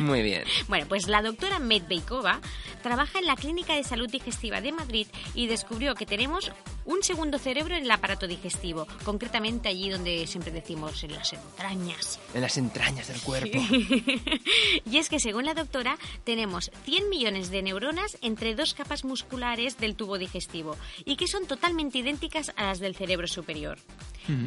[0.00, 0.44] Muy bien.
[0.68, 2.40] Bueno, pues la doctora Medveikova
[2.82, 6.52] trabaja en la Clínica de Salud Digestiva de Madrid y descubrió que tenemos
[6.84, 12.18] un segundo cerebro en el aparato digestivo, concretamente allí donde siempre decimos en las entrañas.
[12.34, 13.58] En las entrañas del cuerpo.
[14.90, 19.78] y es que según la doctora tenemos 100 millones de neuronas entre dos capas musculares
[19.78, 23.39] del tubo digestivo y que son totalmente idénticas a las del cerebro superior.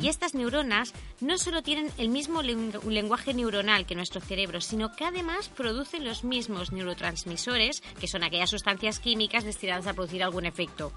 [0.02, 4.96] Y estas neuronas no solo tienen el mismo len- lenguaje neuronal que nuestro cerebro, sino
[4.96, 10.46] que además producen los mismos neurotransmisores, que son aquellas sustancias químicas destinadas a producir algún
[10.46, 10.94] efecto.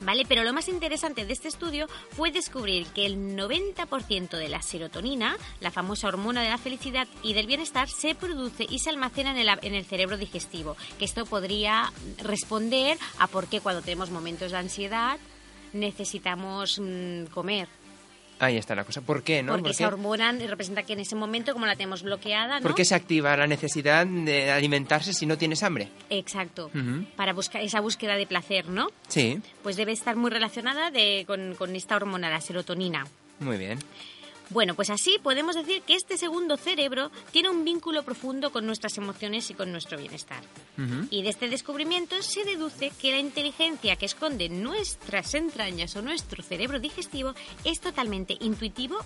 [0.00, 0.24] ¿Vale?
[0.28, 5.36] Pero lo más interesante de este estudio fue descubrir que el 90% de la serotonina,
[5.60, 9.38] la famosa hormona de la felicidad y del bienestar, se produce y se almacena en
[9.38, 10.76] el, en el cerebro digestivo.
[10.98, 15.18] Que esto podría responder a por qué cuando tenemos momentos de ansiedad
[15.72, 17.68] necesitamos mm, comer.
[18.40, 19.00] Ahí está la cosa.
[19.00, 19.50] ¿Por qué, no?
[19.52, 19.86] porque ¿Por esa qué?
[19.86, 22.62] hormona representa que en ese momento, como la tenemos bloqueada, ¿no?
[22.62, 25.88] ¿Por qué se activa la necesidad de alimentarse si no tienes hambre?
[26.08, 26.70] Exacto.
[27.16, 28.90] Para buscar esa búsqueda de placer, ¿no?
[29.08, 33.06] Sí, Pues debe estar muy relacionada de- con, con esta hormona, la serotonina.
[33.40, 33.80] muy bien.
[34.50, 38.96] Bueno, pues así podemos decir que este segundo cerebro tiene un vínculo profundo con nuestras
[38.96, 40.42] emociones y con nuestro bienestar.
[41.10, 46.42] Y de este descubrimiento se deduce que la inteligencia que esconde nuestras entrañas o nuestro
[46.42, 47.34] cerebro digestivo
[47.64, 48.98] es totalmente intuitivo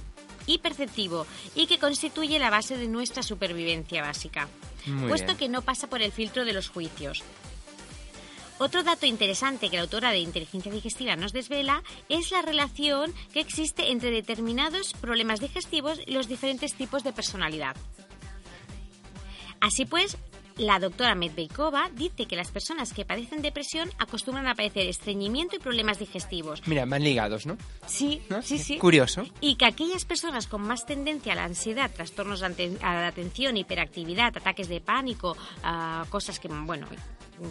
[0.47, 4.49] y perceptivo y que constituye la base de nuestra supervivencia básica,
[4.87, 5.39] Muy puesto bien.
[5.39, 7.23] que no pasa por el filtro de los juicios.
[8.63, 13.41] Otro dato interesante que la autora de Inteligencia Digestiva nos desvela es la relación que
[13.41, 17.75] existe entre determinados problemas digestivos y los diferentes tipos de personalidad.
[19.61, 20.17] Así pues,
[20.57, 25.59] la doctora Medveikova dice que las personas que padecen depresión acostumbran a padecer estreñimiento y
[25.59, 26.63] problemas digestivos.
[26.69, 27.59] Mira, van ligados, ¿no?
[27.89, 28.43] Sí, ¿No?
[28.43, 28.79] sí, sí.
[28.79, 29.25] Curioso.
[29.41, 34.37] Y que aquellas personas con más tendencia a la ansiedad, trastornos a la atención, hiperactividad,
[34.37, 36.87] ataques de pánico, ah, cosas que, bueno,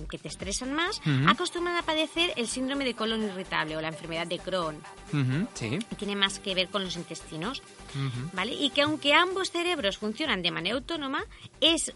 [0.10, 1.30] que te estresan más, Ujú.
[1.30, 4.78] acostumbran a padecer el síndrome de colon irritable o la enfermedad de Crohn.
[5.14, 5.80] Ujú, sí.
[5.92, 7.62] Y tiene más que ver con los intestinos.
[7.96, 8.30] Ujú.
[8.34, 8.54] ¿Vale?
[8.54, 11.24] Y que aunque ambos cerebros funcionan de manera autónoma,
[11.60, 11.94] es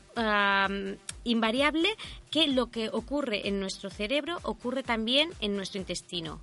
[1.24, 1.90] invariable
[2.32, 6.40] que lo que ocurre en nuestro cerebro ocurre también en nuestro intestino.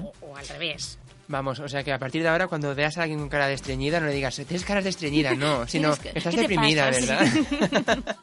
[0.00, 0.98] O, o al revés.
[1.28, 3.54] Vamos, o sea que a partir de ahora cuando veas a alguien con cara de
[3.54, 6.88] estreñida no le digas, tienes caras de estreñida, no, sino, que- estás ¿qué deprimida?
[6.90, 7.26] ¿verdad?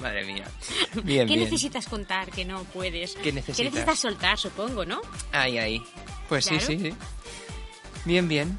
[0.00, 0.44] Madre mía.
[1.02, 1.40] Bien, ¿Qué bien.
[1.44, 3.14] necesitas contar que no puedes?
[3.14, 3.64] ¿Qué necesitas?
[3.72, 5.00] necesitas soltar, supongo, no?
[5.32, 5.82] Ahí, ahí.
[6.28, 6.66] Pues Claro.
[6.66, 6.96] sí, sí, sí.
[8.04, 8.58] Bien, bien.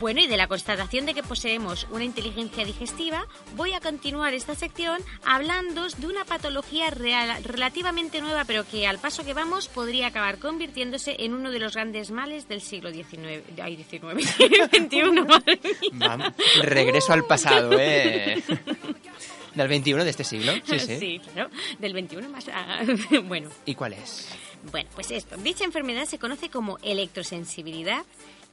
[0.00, 4.54] Bueno, y de la constatación de que poseemos una inteligencia digestiva, voy a continuar esta
[4.56, 10.08] sección hablando de una patología real- relativamente nueva, pero que al paso que vamos podría
[10.08, 13.42] acabar convirtiéndose en uno de los grandes males del siglo XIX.
[13.62, 14.30] Ay, XIX,
[14.70, 15.90] XXI, madre mía.
[15.92, 16.32] Vamos.
[16.62, 18.42] Regreso al pasado, ¿eh?
[19.54, 20.52] Del 21 de este siglo.
[20.64, 21.20] Sí, sí.
[21.32, 22.48] claro, del 21 más...
[22.52, 22.80] ah,
[23.24, 24.28] bueno, ¿Y cuál es?
[24.72, 25.36] Bueno, pues esto.
[25.36, 28.02] Dicha enfermedad se conoce como electrosensibilidad,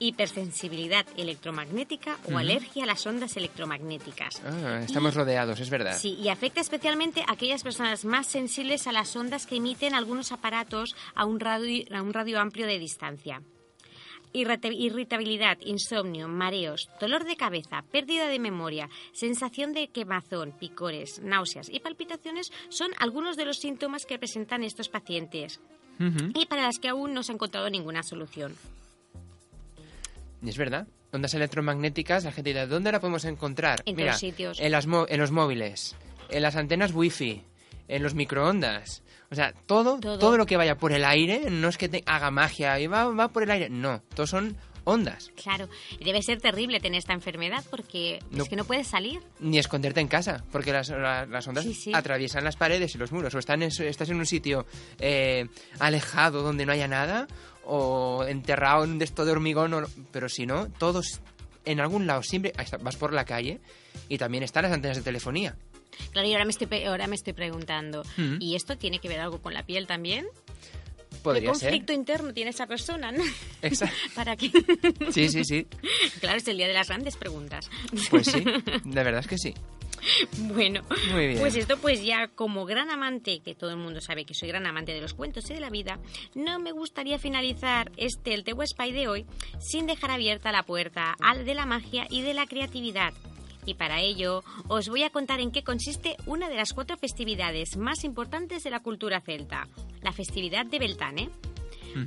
[0.02, 2.38] hipersensibilidad electromagnética o Ujú.
[2.40, 4.42] alergia a las ondas electromagnéticas.
[4.44, 5.98] Ah, estamos rodeados, es verdad.
[5.98, 10.32] Sí, y afecta especialmente a aquellas personas más sensibles a las ondas que emiten algunos
[10.32, 13.42] aparatos a un radio, a un radio amplio de distancia.
[14.34, 21.68] Irrita- Irritabilidad, insomnio, mareos, dolor de cabeza, pérdida de memoria, sensación de quemazón, picores, náuseas
[21.70, 25.60] y palpitaciones son algunos de los síntomas que presentan estos pacientes
[26.00, 26.32] Ujú.
[26.34, 28.56] y para las que aún no se ha encontrado ninguna solución.
[30.45, 30.88] Es verdad.
[31.13, 33.82] Ondas electromagnéticas, la gente dirá, ¿dónde la podemos encontrar?
[33.86, 34.60] En Mira, sitios.
[34.60, 35.95] En, las en los móviles,
[36.30, 37.43] en las antenas wifi,
[37.88, 39.04] en los microondas.
[39.30, 40.38] O sea, todo, todo, Todo.
[40.38, 43.27] lo que vaya por el aire, no es que te haga magia y va, va
[43.30, 43.69] por el aire.
[43.69, 45.32] No, todos son ondas.
[45.41, 45.69] Claro,
[46.04, 48.43] debe ser terrible tener esta enfermedad porque No.
[48.43, 49.21] es que no puedes salir.
[49.39, 51.91] Ni esconderte en casa, porque las, la- las ondas Sí, sí.
[51.93, 53.34] atraviesan las paredes y los muros.
[53.36, 54.65] O están en- estás en un sitio
[54.99, 55.47] eh,
[55.80, 57.27] alejado donde no haya nada,
[57.65, 61.21] o enterrado en un esto de hormigón, o- pero si no, todos
[61.65, 63.60] en algún lado siempre vas por la calle
[64.10, 65.56] y también están las antenas de telefonía.
[66.12, 68.38] Claro, y ahora me estoy, ahora me estoy preguntando, Mm.
[68.39, 70.26] ¿y esto tiene que ver algo con la piel también?
[71.24, 71.45] ¿Qué ser.
[71.45, 73.12] conflicto interno tiene esa persona?
[73.12, 73.24] no?
[73.62, 73.95] Exacto.
[74.15, 74.52] ¿Para qué?
[75.12, 75.67] Sí, sí, sí.
[76.19, 77.69] claro, es el día de las grandes preguntas.
[78.10, 78.43] Pues sí,
[78.91, 79.54] la verdad es que sí.
[80.54, 81.40] Bueno, Muy bien.
[81.40, 84.66] pues esto pues ya como gran amante, que todo el mundo sabe que soy gran
[84.66, 86.00] amante de los cuentos y de la vida,
[86.36, 89.26] no me gustaría finalizar este el Tewa Spy de hoy
[89.60, 93.14] sin dejar abierta la puerta al de la magia y de la creatividad.
[93.66, 97.78] Y para ello os voy a contar en qué consiste una de las cuatro festividades
[97.78, 99.68] más importantes de la cultura celta,
[100.02, 101.30] la festividad de Beltane.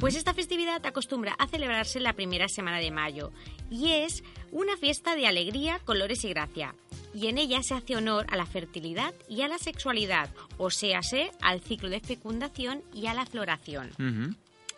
[0.00, 3.32] Pues esta festividad acostumbra a celebrarse la primera semana de mayo
[3.70, 6.76] y es una fiesta de alegría, colores y gracia.
[7.12, 11.00] Y en ella se hace honor a la fertilidad y a la sexualidad, o sea,
[11.42, 13.90] al ciclo de fecundación y a la floración.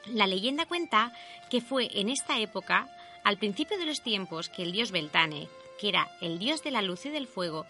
[0.06, 1.12] La leyenda cuenta
[1.50, 2.88] que fue en esta época,
[3.22, 5.46] al principio de los tiempos, que el dios Beltane,
[5.78, 7.66] que era el dios de la luz y del fuego,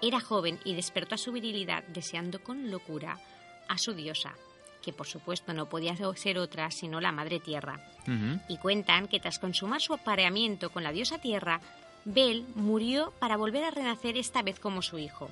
[0.00, 3.18] era joven y despertó a su virilidad deseando con locura
[3.68, 4.32] a su diosa,
[4.88, 7.78] que por supuesto no podía ser otra sino la Madre Tierra.
[8.48, 11.60] Y cuentan que tras consumar su apareamiento con la diosa Tierra,
[12.06, 15.28] Bel murió para volver a renacer esta vez como su hijo.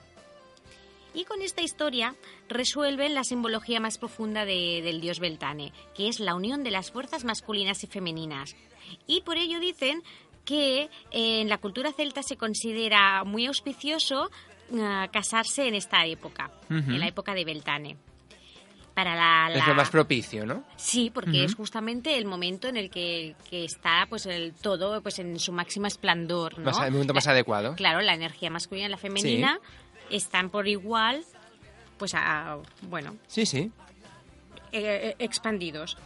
[1.15, 2.15] Y con esta historia
[2.51, 6.91] resuelven la simbología más profunda de- del dios Beltane, que es la unión de las
[6.91, 8.55] fuerzas masculinas y femeninas.
[9.07, 10.03] Y por ello dicen
[10.45, 14.31] que eh, en la cultura celta se considera muy auspicioso
[14.79, 17.97] ah, casarse en esta época, en la época de Beltane.
[18.97, 20.65] Para la, Es lo más propicio, ¿no?
[20.77, 25.19] Sí, porque es justamente el momento en el que, que está pues el todo pues
[25.19, 26.65] en su máximo esplendor, ¿no?
[26.65, 27.75] Más- el momento más La- adecuado.
[27.77, 29.61] Claro, la energía masculina y la femenina
[30.11, 31.23] están por igual
[31.99, 32.57] pues a,
[32.89, 33.71] bueno, Sí, sí.
[34.73, 34.81] eh,
[35.11, 35.99] eh, expandidos.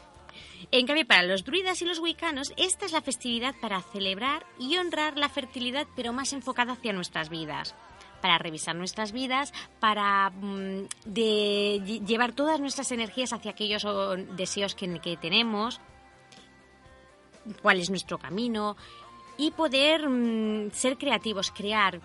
[0.72, 4.76] En cambio, para los druidas y los wicanos, esta es la festividad para celebrar y
[4.78, 7.74] honrar la fertilidad, pero más enfocada hacia nuestras vidas.
[8.21, 14.16] Para revisar nuestras vidas, para mm, de lle- llevar todas nuestras energías hacia aquellos oh,
[14.16, 15.81] deseos que, que tenemos,
[17.62, 18.77] cuál es nuestro camino
[19.39, 22.01] y poder mm, ser creativos, crear,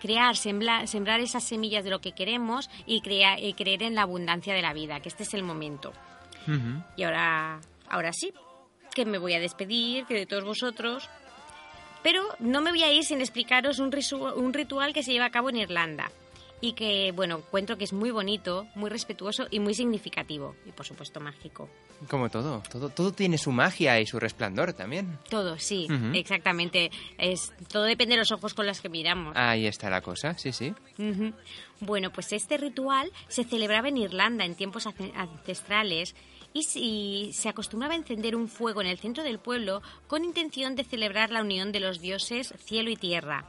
[0.00, 4.02] crear, sembrar, sembrar esas semillas de lo que queremos y, crea- y creer en la
[4.02, 5.92] abundancia de la vida, que este es el momento.
[6.96, 8.32] Y ahora, ahora sí,
[8.94, 11.10] que me voy a despedir, que de todos vosotros.
[12.06, 15.50] Pero no me voy a ir sin explicaros un, ritual que se lleva a cabo
[15.50, 16.12] en Irlanda.
[16.60, 20.54] Y que, bueno, encuentro que es muy bonito, muy respetuoso y muy significativo.
[20.64, 21.68] Y por supuesto mágico.
[22.08, 25.18] Como todo, todo, todo tiene su magia y su resplandor también.
[25.28, 26.92] Todo, sí, exactamente.
[27.18, 29.34] Es, todo depende de los ojos con los que miramos.
[29.36, 30.72] Ahí está la cosa, sí, sí.
[31.80, 36.14] Bueno, pues este ritual se celebraba en Irlanda en tiempos ancestrales
[36.56, 40.74] y si- se acostumbraba a encender un fuego en el centro del pueblo con intención
[40.74, 43.44] de celebrar la unión de los dioses cielo y tierra.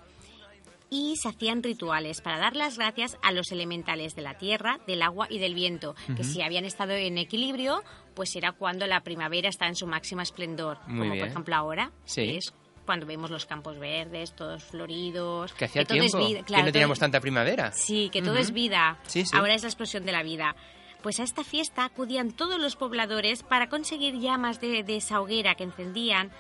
[0.90, 5.02] Y se hacían rituales para dar las gracias a los elementales de la tierra, del
[5.02, 7.82] agua y del viento, que si habían estado en equilibrio,
[8.14, 11.20] pues era cuando la primavera está en su máxima esplendor, Muy como bien.
[11.20, 12.22] por ejemplo ahora, Sí.
[12.24, 12.54] que es
[12.86, 16.62] cuando vemos los campos verdes, todos floridos, Que hacía todo es tiempo vida- que claro,
[16.64, 17.74] no todo- teníamos tanta primavera.
[17.74, 18.98] Sí, que todo es vida.
[19.08, 19.36] Sí, sí.
[19.36, 20.56] Ahora es la explosión de la vida.
[21.02, 25.56] Pues a esta fiesta acudían todos los pobladores para conseguir llamas de, de esa hoguera
[25.56, 26.32] que encendían,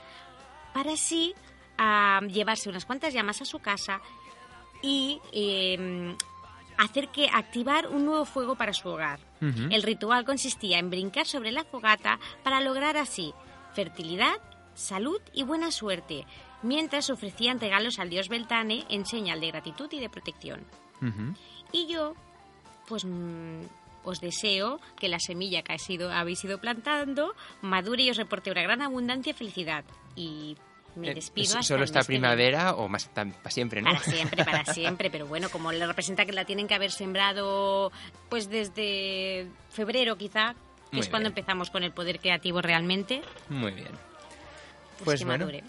[0.73, 1.33] para así
[2.29, 4.01] llevarse unas cuantas llamas a su casa
[4.81, 6.15] y eh,
[6.77, 9.19] hacer que activar un nuevo fuego para su hogar.
[9.41, 13.33] El ritual consistía en brincar sobre la fogata para lograr así
[13.73, 14.37] fertilidad,
[14.73, 16.25] salud y buena suerte,
[16.63, 20.65] mientras ofrecían regalos al dios Beltane en señal de gratitud y de protección.
[21.71, 22.15] Y yo,
[22.87, 23.61] pues mm,
[24.07, 28.49] os deseo que la semilla que ha sido- habéis ido plantando madure y os reporte
[28.51, 29.83] una gran abundancia y felicidad.
[30.15, 30.55] Y
[30.95, 33.91] me Eh, despido hasta Solo esta primavera o más para siempre, ¿no?
[33.91, 37.91] Para siempre, para siempre, pero bueno, como le representa que la tienen que haber sembrado
[38.29, 40.55] pues desde febrero quizá,
[40.89, 43.89] que Muy es cuando empezamos con el poder creativo realmente, Muy bien.
[44.97, 45.45] pues, Pues que bueno.
[45.45, 45.63] madure.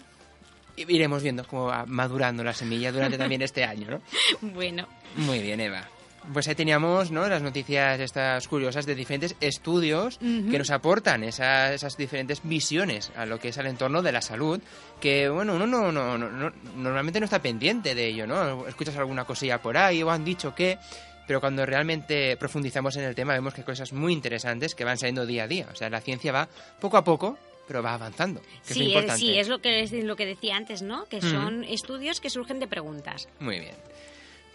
[0.77, 4.01] Iremos viendo cómo va madurando la semilla durante también este año, ¿no?
[4.41, 4.87] Bueno,
[5.17, 5.87] Muy bien, Eva.
[6.33, 7.27] Pues ahí teníamos ¿no?
[7.27, 13.25] las noticias estas curiosas de diferentes estudios que nos aportan esas, esas diferentes visiones a
[13.25, 14.59] lo que es el entorno de la salud,
[14.99, 18.67] que bueno, uno no, no, no- no- normalmente no está pendiente de ello, ¿no?
[18.67, 20.77] Escuchas alguna cosilla por ahí o han dicho que,
[21.25, 24.97] pero cuando realmente profundizamos en el tema vemos que hay cosas muy interesantes que van
[24.97, 25.67] saliendo día a día.
[25.71, 26.47] O sea, la ciencia va
[26.79, 29.19] poco a poco, pero va avanzando, que sí, es, importante.
[29.19, 31.05] sí, es lo que, es lo que decía antes, ¿no?
[31.05, 33.27] Que son estudios que surgen de preguntas.
[33.39, 33.75] Muy bien.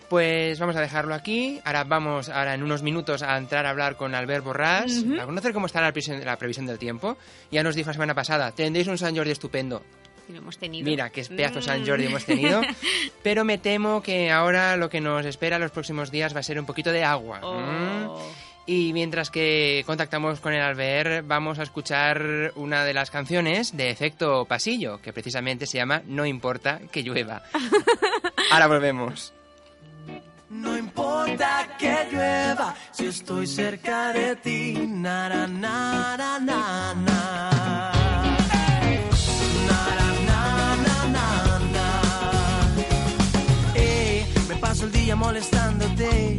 [0.09, 1.61] Pues vamos a dejarlo aquí.
[1.65, 5.53] Ahora vamos, ahora en unos minutos, a entrar a hablar con Albert Borrás, a conocer
[5.53, 7.17] cómo está la previsión, la previsión del tiempo.
[7.51, 9.83] Ya nos dijo la semana pasada, tendréis un San Jordi estupendo.
[10.29, 10.85] Y lo hemos tenido.
[10.87, 11.87] Mira, qué pedazo San Mm.
[11.87, 12.63] Jordi hemos tenido.
[13.23, 16.59] Pero me temo que ahora lo que nos espera los próximos días va a ser
[16.59, 17.41] un poquito de agua.
[17.43, 17.61] Oh.
[17.61, 18.45] Mm.
[18.67, 23.91] Y mientras que contactamos con el Albert, vamos a escuchar una de las canciones de
[23.91, 27.43] Efecto Pasillo, que precisamente se llama No importa que llueva.
[28.51, 29.35] Ahora volvemos.
[30.55, 34.87] No importa que llueva si estoy cerca de ti.
[34.89, 35.47] Na, na.
[35.49, 37.21] Na, na, na, na.
[43.75, 46.39] Eh, me paso el día molestándote.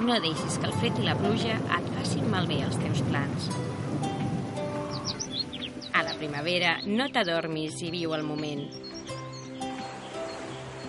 [0.00, 3.50] no deixis que el fred i la pluja et facin malbé els teus plans.
[5.92, 8.64] A la primavera, no t'adormis i viu el moment.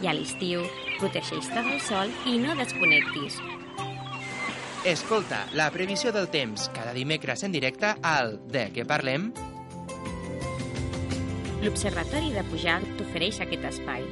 [0.02, 0.64] I a l'estiu,
[1.00, 3.42] protegeix-te del sol i no desconnectis.
[4.88, 9.30] Escolta la previsió del temps cada dimecres en directe al De què parlem?
[11.62, 14.08] L'Observatori de Pujalt t'ofereix aquest espai.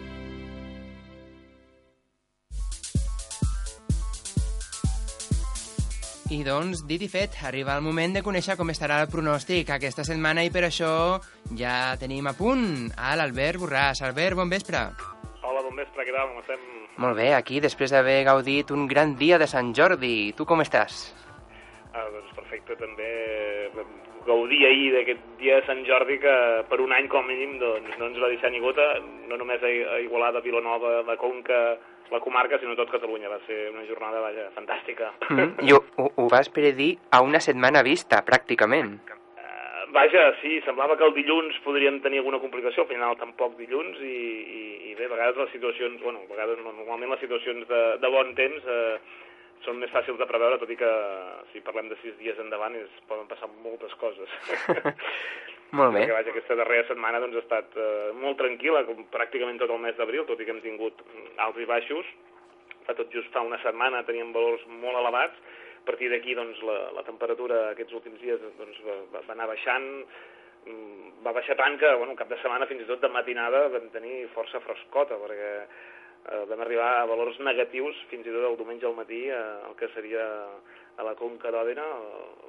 [6.30, 10.04] I doncs, dit i fet, arriba el moment de conèixer com estarà el pronòstic aquesta
[10.06, 10.92] setmana i per això
[11.58, 14.04] ja tenim a punt a l'Albert Borràs.
[14.06, 14.84] Albert, bon vespre.
[15.42, 16.30] Hola, bon vespre, què tal?
[16.30, 16.68] Com estem?
[17.02, 20.30] Molt bé, aquí després d'haver gaudit un gran dia de Sant Jordi.
[20.38, 21.02] Tu com estàs?
[21.98, 23.10] Ah, doncs perfecte, també
[24.30, 26.36] gaudir ahir d'aquest dia de Sant Jordi que
[26.70, 28.92] per un any com a mínim doncs, no ens va deixar ni gota,
[29.26, 31.80] no només a a Igualada, Vilanova, la Conca,
[32.12, 33.30] la comarca, sinó tot Catalunya.
[33.30, 35.14] Va ser una jornada, vaja, fantàstica.
[35.30, 38.98] Mm, I ho, ho, vas predir a una setmana vista, pràcticament.
[39.10, 44.02] Eh, vaja, sí, semblava que el dilluns podríem tenir alguna complicació, al final tampoc dilluns,
[44.02, 44.20] i,
[44.60, 47.84] i, i bé, a vegades les situacions, bueno, a vegades no, normalment les situacions de,
[48.02, 49.00] de bon temps eh,
[49.66, 50.90] són més fàcils de preveure, tot i que
[51.52, 54.32] si parlem de sis dies endavant és, poden passar moltes coses.
[55.78, 56.02] Molt bé.
[56.02, 59.84] Perquè, vaja, aquesta darrera setmana doncs, ha estat eh, molt tranquil·la, com pràcticament tot el
[59.84, 61.04] mes d'abril, tot i que hem tingut
[61.46, 62.10] alts i baixos.
[62.88, 65.38] Fa tot just fa una setmana teníem valors molt elevats,
[65.78, 69.90] a partir d'aquí doncs, la, la temperatura aquests últims dies doncs, va, va- anar baixant,
[70.68, 73.86] Mm, va baixar tant que bueno, cap de setmana fins i tot de matinada vam
[73.94, 75.52] tenir força frescota perquè
[76.28, 79.40] eh, vam arribar a valors negatius fins i tot el diumenge al matí eh,
[79.70, 80.26] el que seria
[81.00, 81.86] a la Conca d'Òdena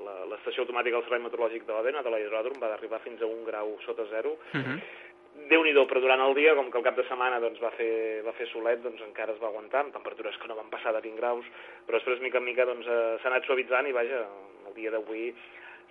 [0.05, 3.77] la- l'estació automàtica del Servei Meteorològic d'Òdena de l'aeròdrom va arribar fins a un grau
[3.87, 4.81] sota zero Mm -hmm.
[5.49, 8.23] déu nhi però durant el dia, com que el cap de setmana doncs, va, fer,
[8.25, 11.01] va fer solet, doncs encara es va aguantar, amb temperatures que no van passar de
[11.01, 11.45] 20 graus,
[11.87, 14.27] però després, mica en mica, doncs, eh, s'ha anat suavitzant i, vaja,
[14.69, 15.35] el dia d'avui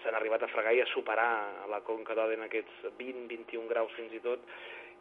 [0.03, 4.13] s'han arribat a fregar i a superar a la Conca d'Òdena aquests 20-21 graus fins
[4.13, 4.39] i tot,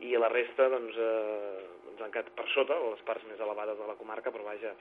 [0.01, 1.65] i a la resta, doncs, eh,
[1.99, 4.75] doncs han quedat per sota, o les parts més elevades de la comarca, però vaja,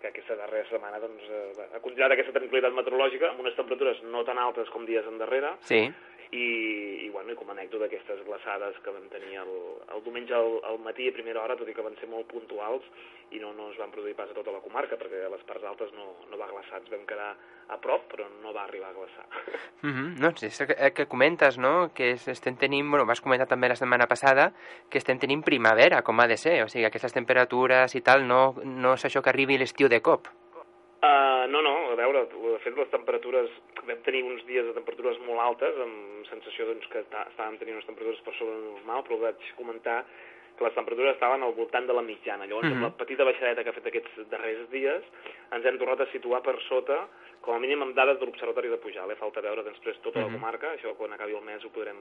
[0.00, 4.24] que aquesta darrera setmana doncs, eh, ha continuat aquesta tranquil·litat meteorològica amb unes temperatures no
[4.24, 5.86] tan altes com dies endarrere, Sí.
[6.32, 9.52] I, i, bueno, i com a anècdota aquestes glaçades que vam tenir el,
[9.94, 12.82] el diumenge al, al matí a primera hora, tot i que van ser molt puntuals
[13.30, 15.64] i no, no es van produir pas a tota la comarca perquè a les parts
[15.64, 17.32] altes no, no va glaçar, ens vam quedar
[17.68, 19.26] a prop però no va arribar a glaçar.
[19.82, 20.18] Mm -hmm.
[20.20, 21.92] No, és el que, que comentes, no?
[21.94, 24.52] Que es- estem tenint, bueno, vas comentar també la setmana passada,
[24.90, 28.54] que estem tenint primavera, com ha de ser, o sigui, aquestes temperatures i tal, no,
[28.64, 30.26] no és això que arribi l'estiu de cop.
[30.96, 33.50] Uh, no, no, a veure, de fet les temperatures,
[33.84, 37.86] vam tenir uns dies de temperatures molt altes, amb sensació doncs, que estàvem tenint unes
[37.86, 40.00] temperatures per sobre normal, però vaig comentar
[40.56, 42.46] que les temperatures estaven al voltant de la mitjana.
[42.48, 42.82] Llavors, amb Mhm.
[42.82, 45.02] la petita baixadeta que ha fet aquests darrers dies,
[45.52, 47.06] ens hem tornat a situar per sota,
[47.42, 49.12] com a mínim amb dades de l'Observatori de Pujalt.
[49.12, 49.16] Eh?
[49.16, 50.40] Falta veure després tota la Mhm.
[50.40, 51.96] comarca, això quan acabi el mes ho podrem,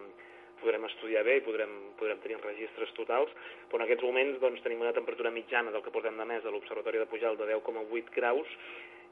[0.66, 3.32] podrem estudiar bé i podrem, podrem tenir registres totals,
[3.70, 6.53] però en aquests moments doncs, tenim una temperatura mitjana del que portem de mes de
[6.53, 8.55] l'Observatori de Pujalt de 10,8 graus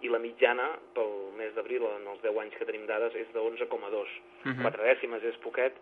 [0.03, 3.39] i la mitjana pel mes d'abril, en els 10 anys que tenim dades, és de
[3.39, 4.17] 11,2.
[4.43, 4.65] Mhm.
[4.65, 5.77] Quatre dècimes és poquet,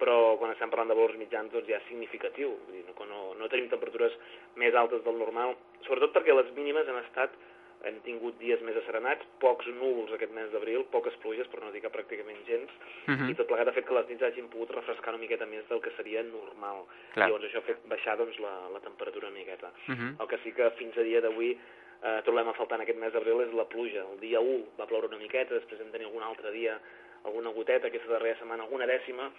[0.00, 2.56] però quan estem parlant de valors mitjans doncs ja és significatiu.
[2.66, 4.16] Vull dir, no, no, no tenim temperatures
[4.56, 5.54] més altes del normal,
[5.86, 7.36] sobretot perquè les mínimes han estat
[7.84, 11.80] hem tingut dies més asserenats, pocs núvols aquest mes d'abril, poques pluges, per no dir
[11.80, 12.70] que pràcticament gens,
[13.06, 13.30] Mhm.
[13.30, 15.80] i tot plegat ha fet que les nits hagin pogut refrescar una miqueta més del
[15.80, 16.84] que seria normal.
[17.14, 17.28] Clar.
[17.28, 19.72] Llavors això ha fet baixar doncs, la, la temperatura una miqueta.
[19.88, 20.16] Mhm.
[20.20, 21.58] El que sí que fins a dia d'avui
[22.02, 24.04] eh, trobem a faltar en aquest mes d'abril és la pluja.
[24.12, 26.78] El dia 1 va ploure una miqueta, després vam tenir algun altre dia
[27.24, 29.30] alguna goteta, aquesta darrera setmana alguna dècima,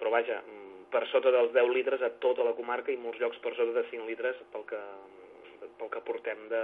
[0.00, 3.38] però vaja, mm, per sota dels 10 litres a tota la comarca i molts llocs
[3.40, 4.80] per sota de 5 litres pel que,
[5.78, 6.62] pel que portem de,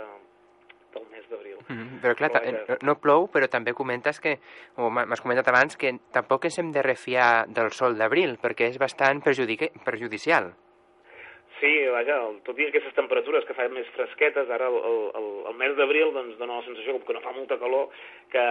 [0.94, 1.58] del mes d'abril.
[1.68, 2.00] Mhm.
[2.02, 2.78] Però clar, Però ta- vaja.
[2.82, 4.38] no plou, però també comentes que,
[4.76, 8.70] o m'ha- m'has comentat abans, que tampoc ens hem de refiar del sol d'abril, perquè
[8.70, 10.54] és bastant perjudici perjudicial.
[11.60, 15.54] Sí, vaja, tot i aquestes temperatures que fan més fresquetes, ara el, el, el, el
[15.56, 17.88] mes d'abril doncs, dona la sensació com que no fa molta calor,
[18.28, 18.42] que,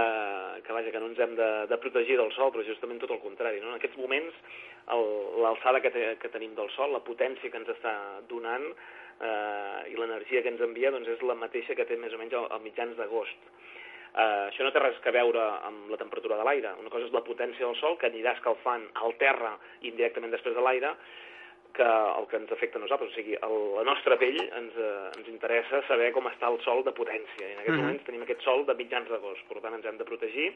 [0.66, 3.20] que, vaja, que no ens hem de, de protegir del sol, però justament tot el
[3.22, 3.60] contrari.
[3.62, 3.70] No?
[3.74, 4.34] En aquests moments,
[5.44, 7.94] l'alçada que, te, que tenim del sol, la potència que ens està
[8.32, 8.66] donant
[9.24, 12.36] eh, i l'energia que ens envia doncs, és la mateixa que té més o menys
[12.38, 13.52] al, mitjans d'agost.
[14.14, 16.76] Uh, això no té res que veure amb la temperatura de l'aire.
[16.78, 20.62] Una cosa és la potència del sol, que anirà escalfant al terra indirectament després de
[20.62, 20.92] l'aire,
[21.74, 21.88] que
[22.20, 25.32] el que ens afecta a nosaltres, o sigui, el, la nostra pell ens, eh, ens
[25.32, 27.88] interessa saber com està el sol de potència, i en aquests Mhm.
[27.88, 30.54] moments tenim aquest sol de mitjans d'agost, per tant ens hem de protegir,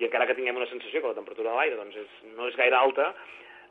[0.00, 2.56] i encara que tinguem una sensació que la temperatura de l'aire doncs és, no és
[2.56, 3.14] gaire alta,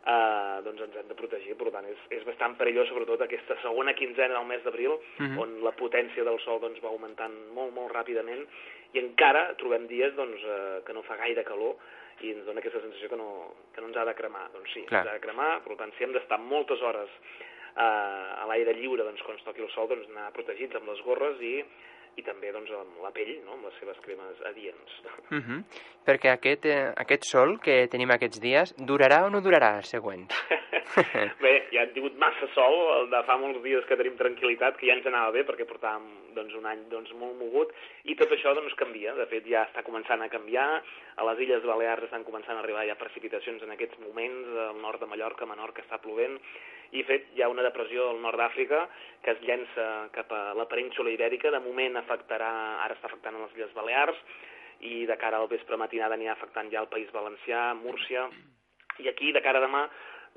[0.06, 1.56] eh, doncs ens hem de protegir.
[1.58, 5.40] Per tant, és, és bastant perillós, sobretot aquesta segona quinzena del mes d'abril, Mhm.
[5.40, 8.46] on la potència del sol doncs, va augmentant molt, molt ràpidament
[8.94, 11.76] i encara trobem dies doncs, eh, que no fa gaire calor
[12.22, 14.50] i ens dona aquesta sensació que no, que no ens ha de cremar.
[14.54, 15.02] Doncs sí, Clar.
[15.02, 17.10] ens ha de cremar, per tant, si hem d'estar moltes hores
[17.78, 21.02] eh, a l'aire lliure doncs, quan es toqui el sol, doncs anar protegits amb les
[21.04, 21.58] gorres i,
[22.16, 23.58] i també doncs, amb la pell, no?
[23.58, 25.00] amb les seves cremes adients.
[25.30, 25.64] Uh -huh.
[26.06, 30.28] Perquè aquest, eh, aquest sol que tenim aquests dies durarà o no durarà el següent?
[31.42, 34.88] Bé, ja hem tingut massa sol, el de fa molts dies que tenim tranquil·litat, que
[34.88, 36.06] ja ens anava bé perquè portàvem
[36.38, 39.16] doncs, un any doncs, molt mogut, i tot això doncs, canvia.
[39.18, 40.68] De fet, ja està començant a canviar.
[41.16, 45.04] A les Illes Balears estan començant a arribar ja precipitacions en aquests moments, al nord
[45.04, 46.40] de Mallorca, a Menorca està plovent,
[46.96, 48.86] i fet hi ha una depressió al nord d'Àfrica
[49.24, 49.86] que es llença
[50.16, 51.52] cap a la península ibèrica.
[51.52, 52.52] De moment afectarà,
[52.86, 54.20] ara està afectant les Illes Balears,
[54.86, 58.28] i de cara al vespre matinada anirà afectant ja el País Valencià, Múrcia,
[59.04, 59.86] i aquí, de cara a demà,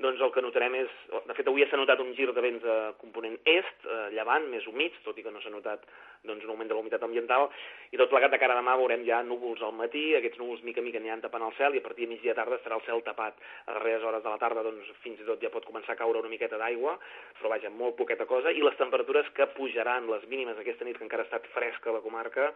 [0.03, 0.91] doncs el que notarem és...
[1.27, 4.67] De fet, avui s'ha notat un gir de vents de component est, eh, llevant, més
[4.67, 5.83] humits, tot i que no s'ha notat
[6.23, 7.47] doncs, un augment de la humitat ambiental,
[7.91, 10.83] i tot plegat de cara a demà veurem ja núvols al matí, aquests núvols mica
[10.83, 13.39] mica aniran tapant el cel, i a partir de migdia tarda estarà el cel tapat.
[13.67, 16.19] A darreres hores de la tarda, doncs, fins i tot ja pot començar a caure
[16.19, 16.97] una miqueta d'aigua,
[17.39, 21.07] però vaja, molt poqueta cosa, i les temperatures que pujaran, les mínimes aquesta nit, que
[21.07, 22.51] encara ha estat fresca a la comarca,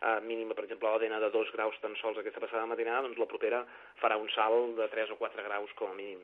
[0.00, 3.18] eh, mínima, per exemple, a l'Odena de 2 graus tan sols aquesta passada matinada, doncs
[3.20, 3.64] la propera
[4.02, 6.20] farà un salt de 3 o 4 graus com a mínim.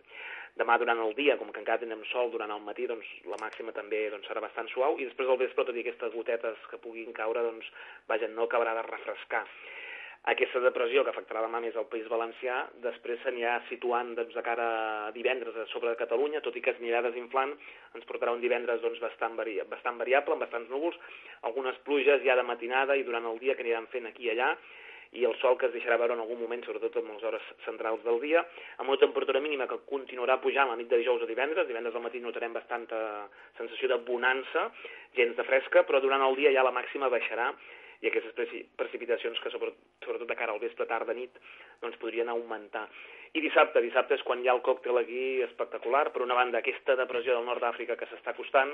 [0.58, 3.74] Demà durant el dia, com que encara tindrem sol durant el matí, doncs la màxima
[3.76, 7.12] també doncs, serà bastant suau i després al vespre, tot i aquestes gotetes que puguin
[7.16, 7.68] caure, doncs,
[8.08, 9.44] vaja, no acabarà de refrescar.
[10.28, 14.66] Aquesta depressió que afectarà demà més al País Valencià, després s'anirà situant doncs, de cara
[15.06, 17.54] a divendres a sobre de Catalunya, tot i que es anirà desinflant,
[17.96, 20.98] ens portarà un divendres doncs, bastant, vari bastant variable, amb bastants núvols,
[21.48, 24.52] algunes pluges ja de matinada i durant el dia que aniran fent aquí i allà,
[25.12, 28.04] i el sol que es deixarà veure en algun moment, sobretot en les hores centrals
[28.04, 28.44] del dia,
[28.78, 32.04] amb una temperatura mínima que continuarà pujant la nit de dijous a divendres, divendres al
[32.04, 34.68] matí notarem bastanta sensació de bonança,
[35.18, 37.50] gens de fresca, però durant el dia ja la màxima baixarà
[38.00, 41.34] i aquestes preci- precipitacions que sobretot de cara al vespre, tarda, nit,
[41.82, 42.86] doncs podrien augmentar.
[43.30, 46.96] I dissabte, dissabte és quan hi ha el còctel aquí espectacular, per una banda aquesta
[46.98, 48.72] depressió del nord d'Àfrica que s'està acostant,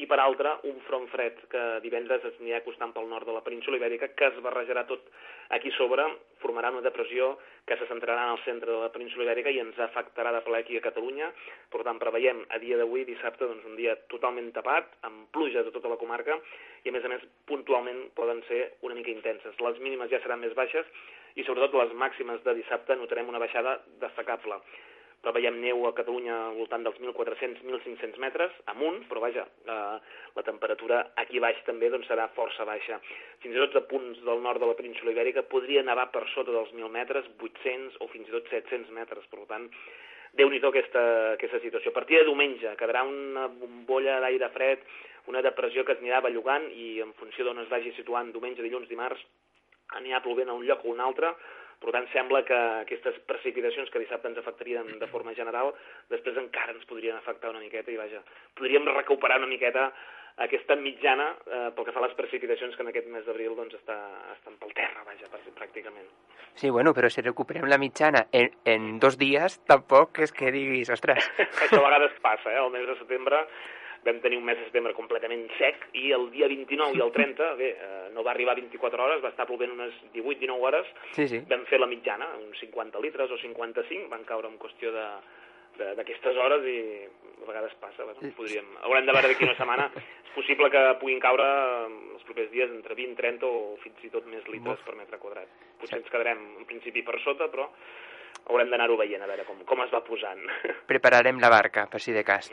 [0.00, 3.42] i per altra un front fred que divendres es anirà acostant pel nord de la
[3.44, 5.10] península ibèrica, que es barrejarà tot
[5.58, 6.06] aquí sobre,
[6.40, 7.34] formarà una depressió
[7.68, 10.62] que se centrarà en el centre de la península ibèrica i ens afectarà de ple
[10.62, 11.28] aquí a Catalunya.
[11.68, 15.74] Per tant, preveiem a dia d'avui, dissabte, doncs, un dia totalment tapat, amb pluja de
[15.74, 16.40] tota la comarca,
[16.86, 19.60] i a més a més puntualment poden ser una mica intenses.
[19.60, 20.88] Les mínimes ja seran més baixes
[21.38, 24.58] i sobretot les màximes de dissabte notarem una baixada destacable.
[25.18, 29.96] Però veiem neu a Catalunya al voltant dels 1.400-1.500 metres amunt, però vaja, eh,
[30.36, 33.00] la temperatura aquí baix també doncs, serà força baixa.
[33.42, 36.54] Fins i tot a punts del nord de la península ibèrica podria nevar per sota
[36.54, 39.26] dels 1.000 metres, 800 o fins i tot 700 metres.
[39.32, 39.66] Per tant,
[40.38, 41.02] déu nhi aquesta,
[41.34, 41.90] aquesta situació.
[41.90, 44.86] A partir de diumenge quedarà una bombolla d'aire fred,
[45.26, 48.88] una depressió que es anirà bellugant i en funció d'on es vagi situant diumenge, dilluns,
[48.88, 49.26] dimarts,
[49.96, 51.32] anirà plovent a un lloc o un altre,
[51.78, 55.70] per tant, sembla que aquestes precipitacions que dissabte ens afectarien de forma general,
[56.10, 58.22] després encara ens podrien afectar una miqueta i, vaja,
[58.58, 59.92] podríem recuperar una miqueta
[60.42, 63.78] aquesta mitjana eh, pel que fa a les precipitacions que en aquest mes d'abril doncs,
[63.78, 63.96] està,
[64.36, 66.06] estan pel terra, vaja, pràcticament.
[66.58, 70.90] Sí, bueno, però si recuperem la mitjana en, en dos dies, tampoc és que diguis,
[70.94, 71.26] ostres.
[71.64, 72.62] Això a vegades passa, eh?
[72.62, 73.44] El mes de setembre
[74.08, 77.50] vam tenir un mes de setembre completament sec i el dia 29 i el 30,
[77.60, 81.28] bé, eh, no va arribar a 24 hores, va estar plovent unes 18-19 hores, Sí,
[81.28, 81.42] sí.
[81.48, 85.06] vam fer la mitjana, uns 50 litres o 55, van caure en qüestió de
[85.78, 86.78] de- d'aquestes hores i
[87.44, 89.84] a vegades passa, bueno, podríem, haurem de veure d'aquí una setmana.
[89.94, 94.10] És possible que puguin caure eh, els propers dies entre 20, 30 o fins i
[94.10, 95.46] tot més litres per metre quadrat.
[95.78, 97.68] Potser ens quedarem en principi per sota, però
[98.48, 100.40] haurem d'anar-ho veient a veure com, com es va posant.
[100.90, 102.50] Prepararem la barca, per si de cas.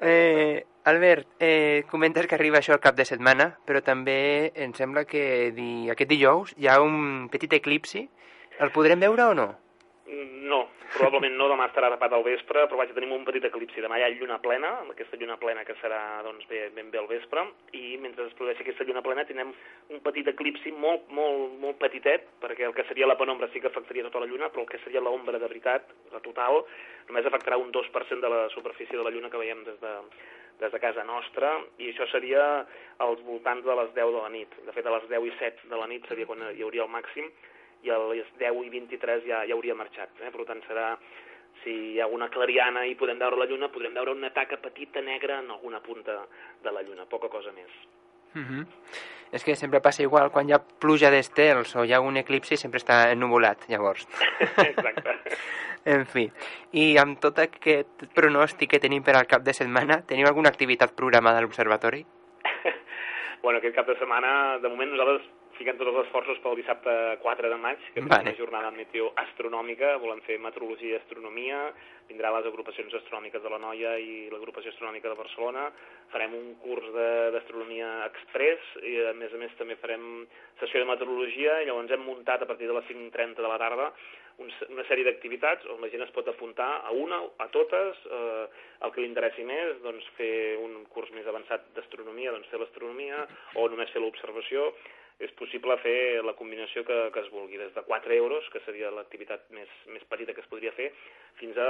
[0.00, 5.04] Eh, Albert, eh, comentes que arriba això al cap de setmana, però també em sembla
[5.06, 5.88] que di...
[5.92, 8.08] aquest dijous hi ha un petit eclipsi.
[8.62, 9.48] El podrem veure o no?
[10.12, 10.58] No,
[10.92, 13.80] probablement no, demà estarà tapat al vespre, però vaig tenir un petit eclipsi.
[13.80, 17.08] Demà hi ha lluna plena, aquesta lluna plena que serà doncs, bé, ben bé al
[17.08, 17.46] vespre,
[17.78, 19.54] i mentre es produeixi aquesta lluna plena tindrem
[19.88, 23.70] un petit eclipsi molt, molt, molt petitet, perquè el que seria la penombra sí que
[23.70, 26.60] afectaria tota la lluna, però el que seria l'ombra de veritat, la total,
[27.08, 29.94] només afectarà un 2% de la superfície de la lluna que veiem des de,
[30.60, 32.66] des de casa nostra, i això seria
[33.00, 34.60] als voltants de les 10 de la nit.
[34.68, 36.92] De fet, a les 10 i 7 de la nit seria quan hi hauria el
[36.92, 37.32] màxim,
[37.82, 40.10] i a les 10 i 23 ja, ja hauria marxat.
[40.22, 40.30] Eh?
[40.30, 40.92] Per tant, serà,
[41.62, 45.02] si hi ha una clariana i podem veure la lluna, podrem veure una taca petita
[45.02, 46.20] negra en alguna punta
[46.62, 47.70] de la lluna, poca cosa més.
[48.34, 48.66] Uh -huh.
[49.32, 52.56] És que sempre passa igual, quan hi ha pluja d'estels o hi ha un eclipsi
[52.56, 54.06] sempre està ennuvolat, llavors.
[54.70, 55.18] Exacte.
[55.84, 56.30] En fi,
[56.78, 60.94] i amb tot aquest pronòstic que tenim per al cap de setmana, teniu alguna activitat
[60.94, 62.04] programada a l'observatori?
[63.42, 65.26] Bueno, aquest cap de setmana, de moment nosaltres
[65.58, 66.92] fiquem tots els esforços pel dissabte
[67.22, 68.22] 4 de maig, que és Vale.
[68.30, 71.60] una jornada meteo astronòmica, volem fer meteorologia i astronomia,
[72.08, 75.68] vindrà les agrupacions astronòmiques de la Noia i l'agrupació astronòmica de Barcelona,
[76.12, 80.26] farem un curs de- d'astronomia express i a més a més també farem
[80.60, 83.92] sessió de meteorologia i llavors hem muntat a partir de les 5.30 de la tarda
[84.42, 88.46] una sèrie d'activitats on la gent es pot apuntar a una, a totes, eh,
[88.82, 93.26] el que li interessi més, doncs fer un curs més avançat d'astronomia, doncs fer l'astronomia,
[93.60, 94.72] o només fer l'observació,
[95.20, 98.90] és possible fer la combinació que, que es vulgui, des de 4 euros, que seria
[98.94, 100.90] l'activitat més, més petita que es podria fer,
[101.40, 101.68] fins a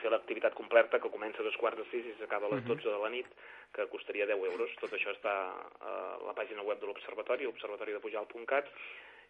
[0.00, 2.88] fer l'activitat completa, que comença a dos quarts de sis i s'acaba a les 12
[2.88, 3.28] de la nit,
[3.72, 4.74] que costaria 10 euros.
[4.80, 5.34] Tot això està
[5.80, 5.96] a
[6.26, 8.70] la pàgina web de l'Observatori, observatoridepujal.cat,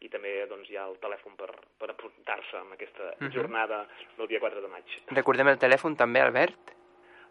[0.02, 3.84] i també doncs, hi ha el telèfon per, per apuntar-se en aquesta jornada
[4.18, 4.96] del dia 4 de maig.
[5.14, 6.72] Recordem el telèfon també, Albert?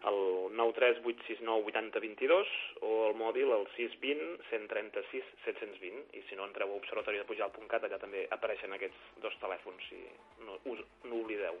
[0.08, 0.18] El
[0.58, 2.48] 93869 8022
[2.82, 8.24] o el mòbil el 620 136 720 i si no entreu a observatoridepujal.cat allà també
[8.34, 10.00] apareixen aquests dos telèfons si
[10.46, 11.60] no, us, no oblideu.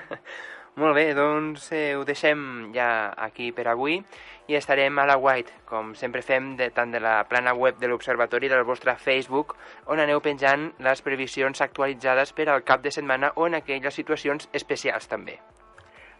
[0.80, 2.88] Molt bé, doncs eh, ho deixem ja
[3.28, 4.00] aquí per avui
[4.46, 7.88] i estarem a la White, com sempre fem, de, tant de la plana web de
[7.90, 9.56] l'Observatori del vostre Facebook,
[9.86, 14.50] on aneu penjant les previsions actualitzades per al cap de setmana o en aquelles situacions
[14.52, 15.40] especials també.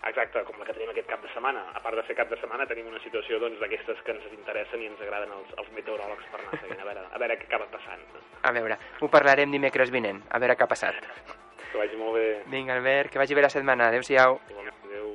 [0.06, 1.64] Exacte, com la que tenim aquest cap de setmana.
[1.74, 4.84] A part de ser cap de setmana, tenim una situació doncs, d'aquestes que ens interessen
[4.84, 7.66] i ens agraden els, els meteoròlegs per anar seguint, a veure, a veure què acaba
[7.72, 8.04] passant.
[8.46, 11.02] A veure, ho parlarem dimecres vinent, a veure què ha passat.
[11.72, 12.28] Que vagi molt bé.
[12.52, 13.90] Vinga, Albert, que vagi bé la setmana.
[13.90, 14.38] Adéu-siau.
[14.86, 15.12] Adéu.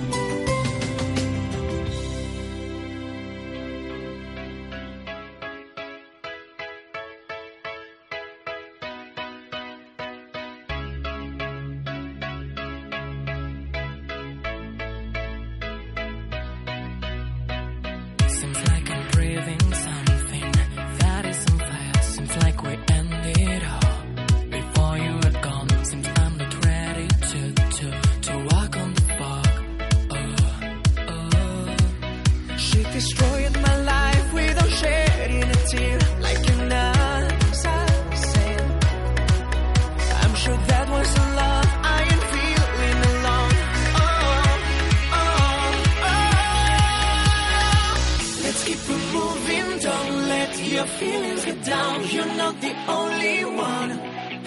[51.65, 52.09] down.
[52.09, 53.91] You're not the only one.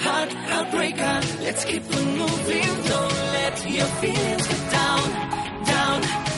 [0.06, 1.42] Heart, heartbreaker.
[1.42, 6.29] Let's keep on moving, don't let your feelings get down, down.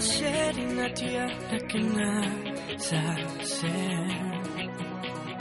[0.00, 4.10] shedding a tear looking up sunset.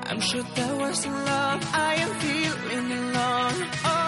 [0.06, 3.70] I'm sure there was love I am feeling alone.
[3.86, 4.03] Oh.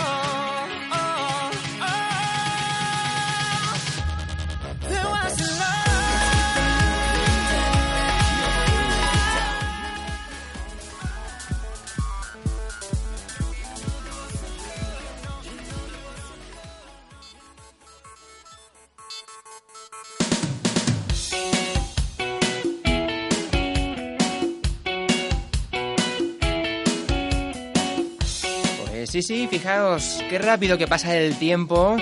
[29.16, 31.96] Sí, sí, fijaos, qué rápido que pasa el tiempo.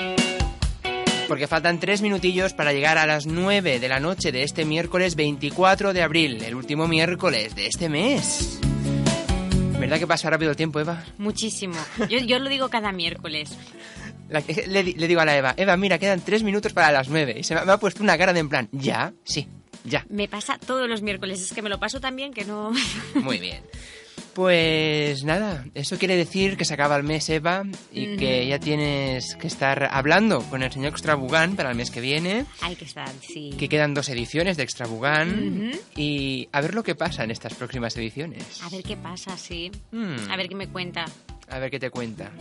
[1.28, 5.16] Porque faltan tres minutillos para llegar a las 9 de la noche de este miércoles
[5.16, 8.60] 24 de abril, el último miércoles de este mes.
[9.80, 11.04] ¿Verdad que pasa rápido el tiempo, Eva?
[11.18, 11.76] Muchísimo.
[12.10, 13.52] Yo, yo lo digo cada miércoles.
[14.30, 17.10] La- le, di- le digo a la Eva, Eva, mira, quedan tres minutos para las
[17.10, 17.36] 9.
[17.40, 19.14] Y se me, me ha puesto una cara de en plan, ¿ya?
[19.24, 19.48] Sí,
[19.86, 20.06] ya.
[20.10, 21.42] Me pasa todos los miércoles.
[21.42, 22.72] Es que me lo paso tan bien que no...
[23.16, 23.64] Muy bien.
[24.34, 29.36] Pues nada, eso quiere decir que se acaba el mes, Eva, y que ya tienes
[29.36, 33.10] que estar hablando con el señor Extrabugán para el mes que viene, Hay que estar,
[33.22, 33.52] sí.
[33.60, 35.80] que quedan dos ediciones de Extrabugán, Ujú.
[35.96, 38.62] y a ver lo que pasa en estas próximas ediciones.
[38.64, 39.72] A ver qué pasa, sí.
[39.92, 41.06] Mm, A ver qué me cuenta.
[41.50, 42.32] a ver qué te cuenta.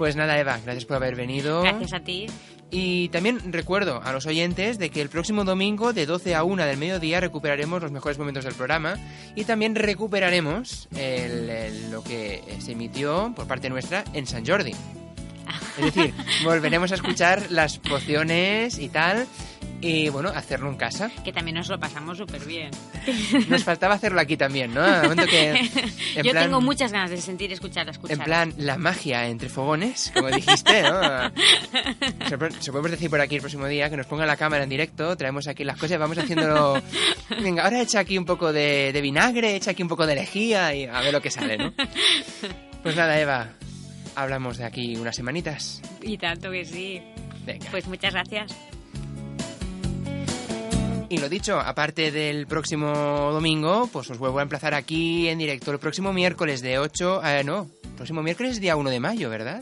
[0.00, 1.60] Pues nada, Eva, gracias por haber venido.
[1.60, 2.24] Gracias a ti.
[2.70, 6.64] Y también recuerdo a los oyentes de que el próximo domingo de 12 a 1
[6.64, 8.94] del mediodía recuperaremos los mejores momentos del programa
[9.36, 14.72] y también recuperaremos el- el- lo que se emitió por parte nuestra en San Jordi.
[15.76, 19.26] Es decir, volveremos a escuchar las pociones y tal
[19.80, 21.10] y bueno, hacerlo en casa.
[21.24, 22.70] Que también nos lo pasamos súper bien.
[23.48, 24.82] Nos faltaba hacerlo aquí también, ¿no?
[25.26, 25.68] Que,
[26.22, 28.18] Yo plan- tengo muchas ganas de sentir, escuchar, escuchar.
[28.18, 31.00] En plan, la magia entre fogones, como dijiste, ¿no?
[32.60, 35.16] Se podemos decir por aquí el próximo día que nos ponga la cámara en directo,
[35.16, 36.80] traemos aquí las cosas, vamos haciéndolo.
[37.42, 40.74] Venga, ahora echa aquí un poco de, de vinagre, echa aquí un poco de lejía
[40.74, 41.72] y a ver lo que sale, ¿no?
[42.82, 43.48] Pues nada, Eva,
[44.14, 45.80] hablamos de aquí unas semanitas.
[46.02, 47.00] Y tanto que sí.
[47.46, 47.66] Venga.
[47.70, 48.54] Pues muchas gracias.
[51.10, 55.72] Y lo dicho, aparte del próximo domingo, pues os vuelvo a emplazar aquí en directo
[55.72, 57.22] el próximo miércoles de 8...
[57.24, 59.60] Eh, no, próximo miércoles día 1 de mayo, ¿verdad?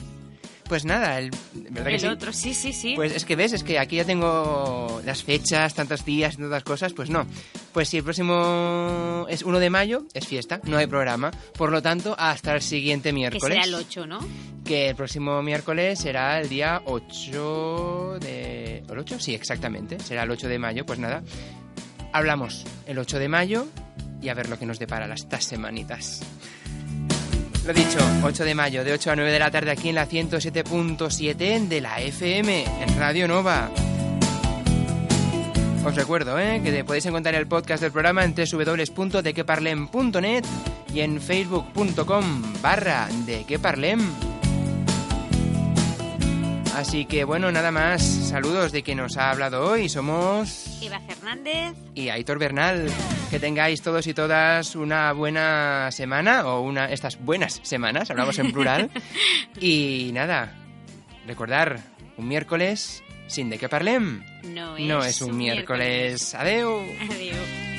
[0.69, 1.31] Pues nada, el,
[1.71, 2.07] ¿verdad que El sí?
[2.07, 2.93] otro, sí, sí, sí.
[2.95, 6.63] Pues es que ves, es que aquí ya tengo las fechas, tantos días y tantas
[6.63, 7.27] cosas, pues no.
[7.73, 11.31] Pues si el próximo es 1 de mayo, es fiesta, no hay programa.
[11.57, 13.57] Por lo tanto, hasta el siguiente que miércoles.
[13.57, 14.19] será el 8, ¿no?
[14.65, 18.79] Que el próximo miércoles será el día 8 de...
[18.89, 19.21] ¿El 8?
[19.21, 19.99] Sí, exactamente.
[20.01, 21.23] Será el 8 de mayo, pues nada.
[22.13, 23.67] Hablamos el 8 de mayo
[24.21, 26.21] y a ver lo que nos depara las estas semanitas.
[27.67, 30.09] Lo dicho, 8 de mayo, de 8 a 9 de la tarde aquí en la
[30.09, 33.71] 107.7 de la FM, en Radio Nova.
[35.85, 36.61] Os recuerdo ¿eh?
[36.63, 40.45] que podéis encontrar el podcast del programa en www.dequeparlem.net
[40.93, 44.38] y en facebook.com barra de que parlem.
[46.79, 48.01] Así que bueno, nada más.
[48.03, 49.89] Saludos de quien nos ha hablado hoy.
[49.89, 51.75] Somos Eva Fernández.
[51.93, 52.89] y Aitor Bernal.
[53.31, 58.53] Que tengáis todos y todas una buena semana o una estas buenas semanas, hablamos en
[58.53, 58.91] plural.
[59.61, 60.55] y nada,
[61.27, 61.81] recordar,
[62.17, 64.23] un miércoles sin de que parlem.
[64.45, 66.33] No es, No es un miércoles.
[66.37, 66.87] Adeu.
[67.11, 67.78] Adiós.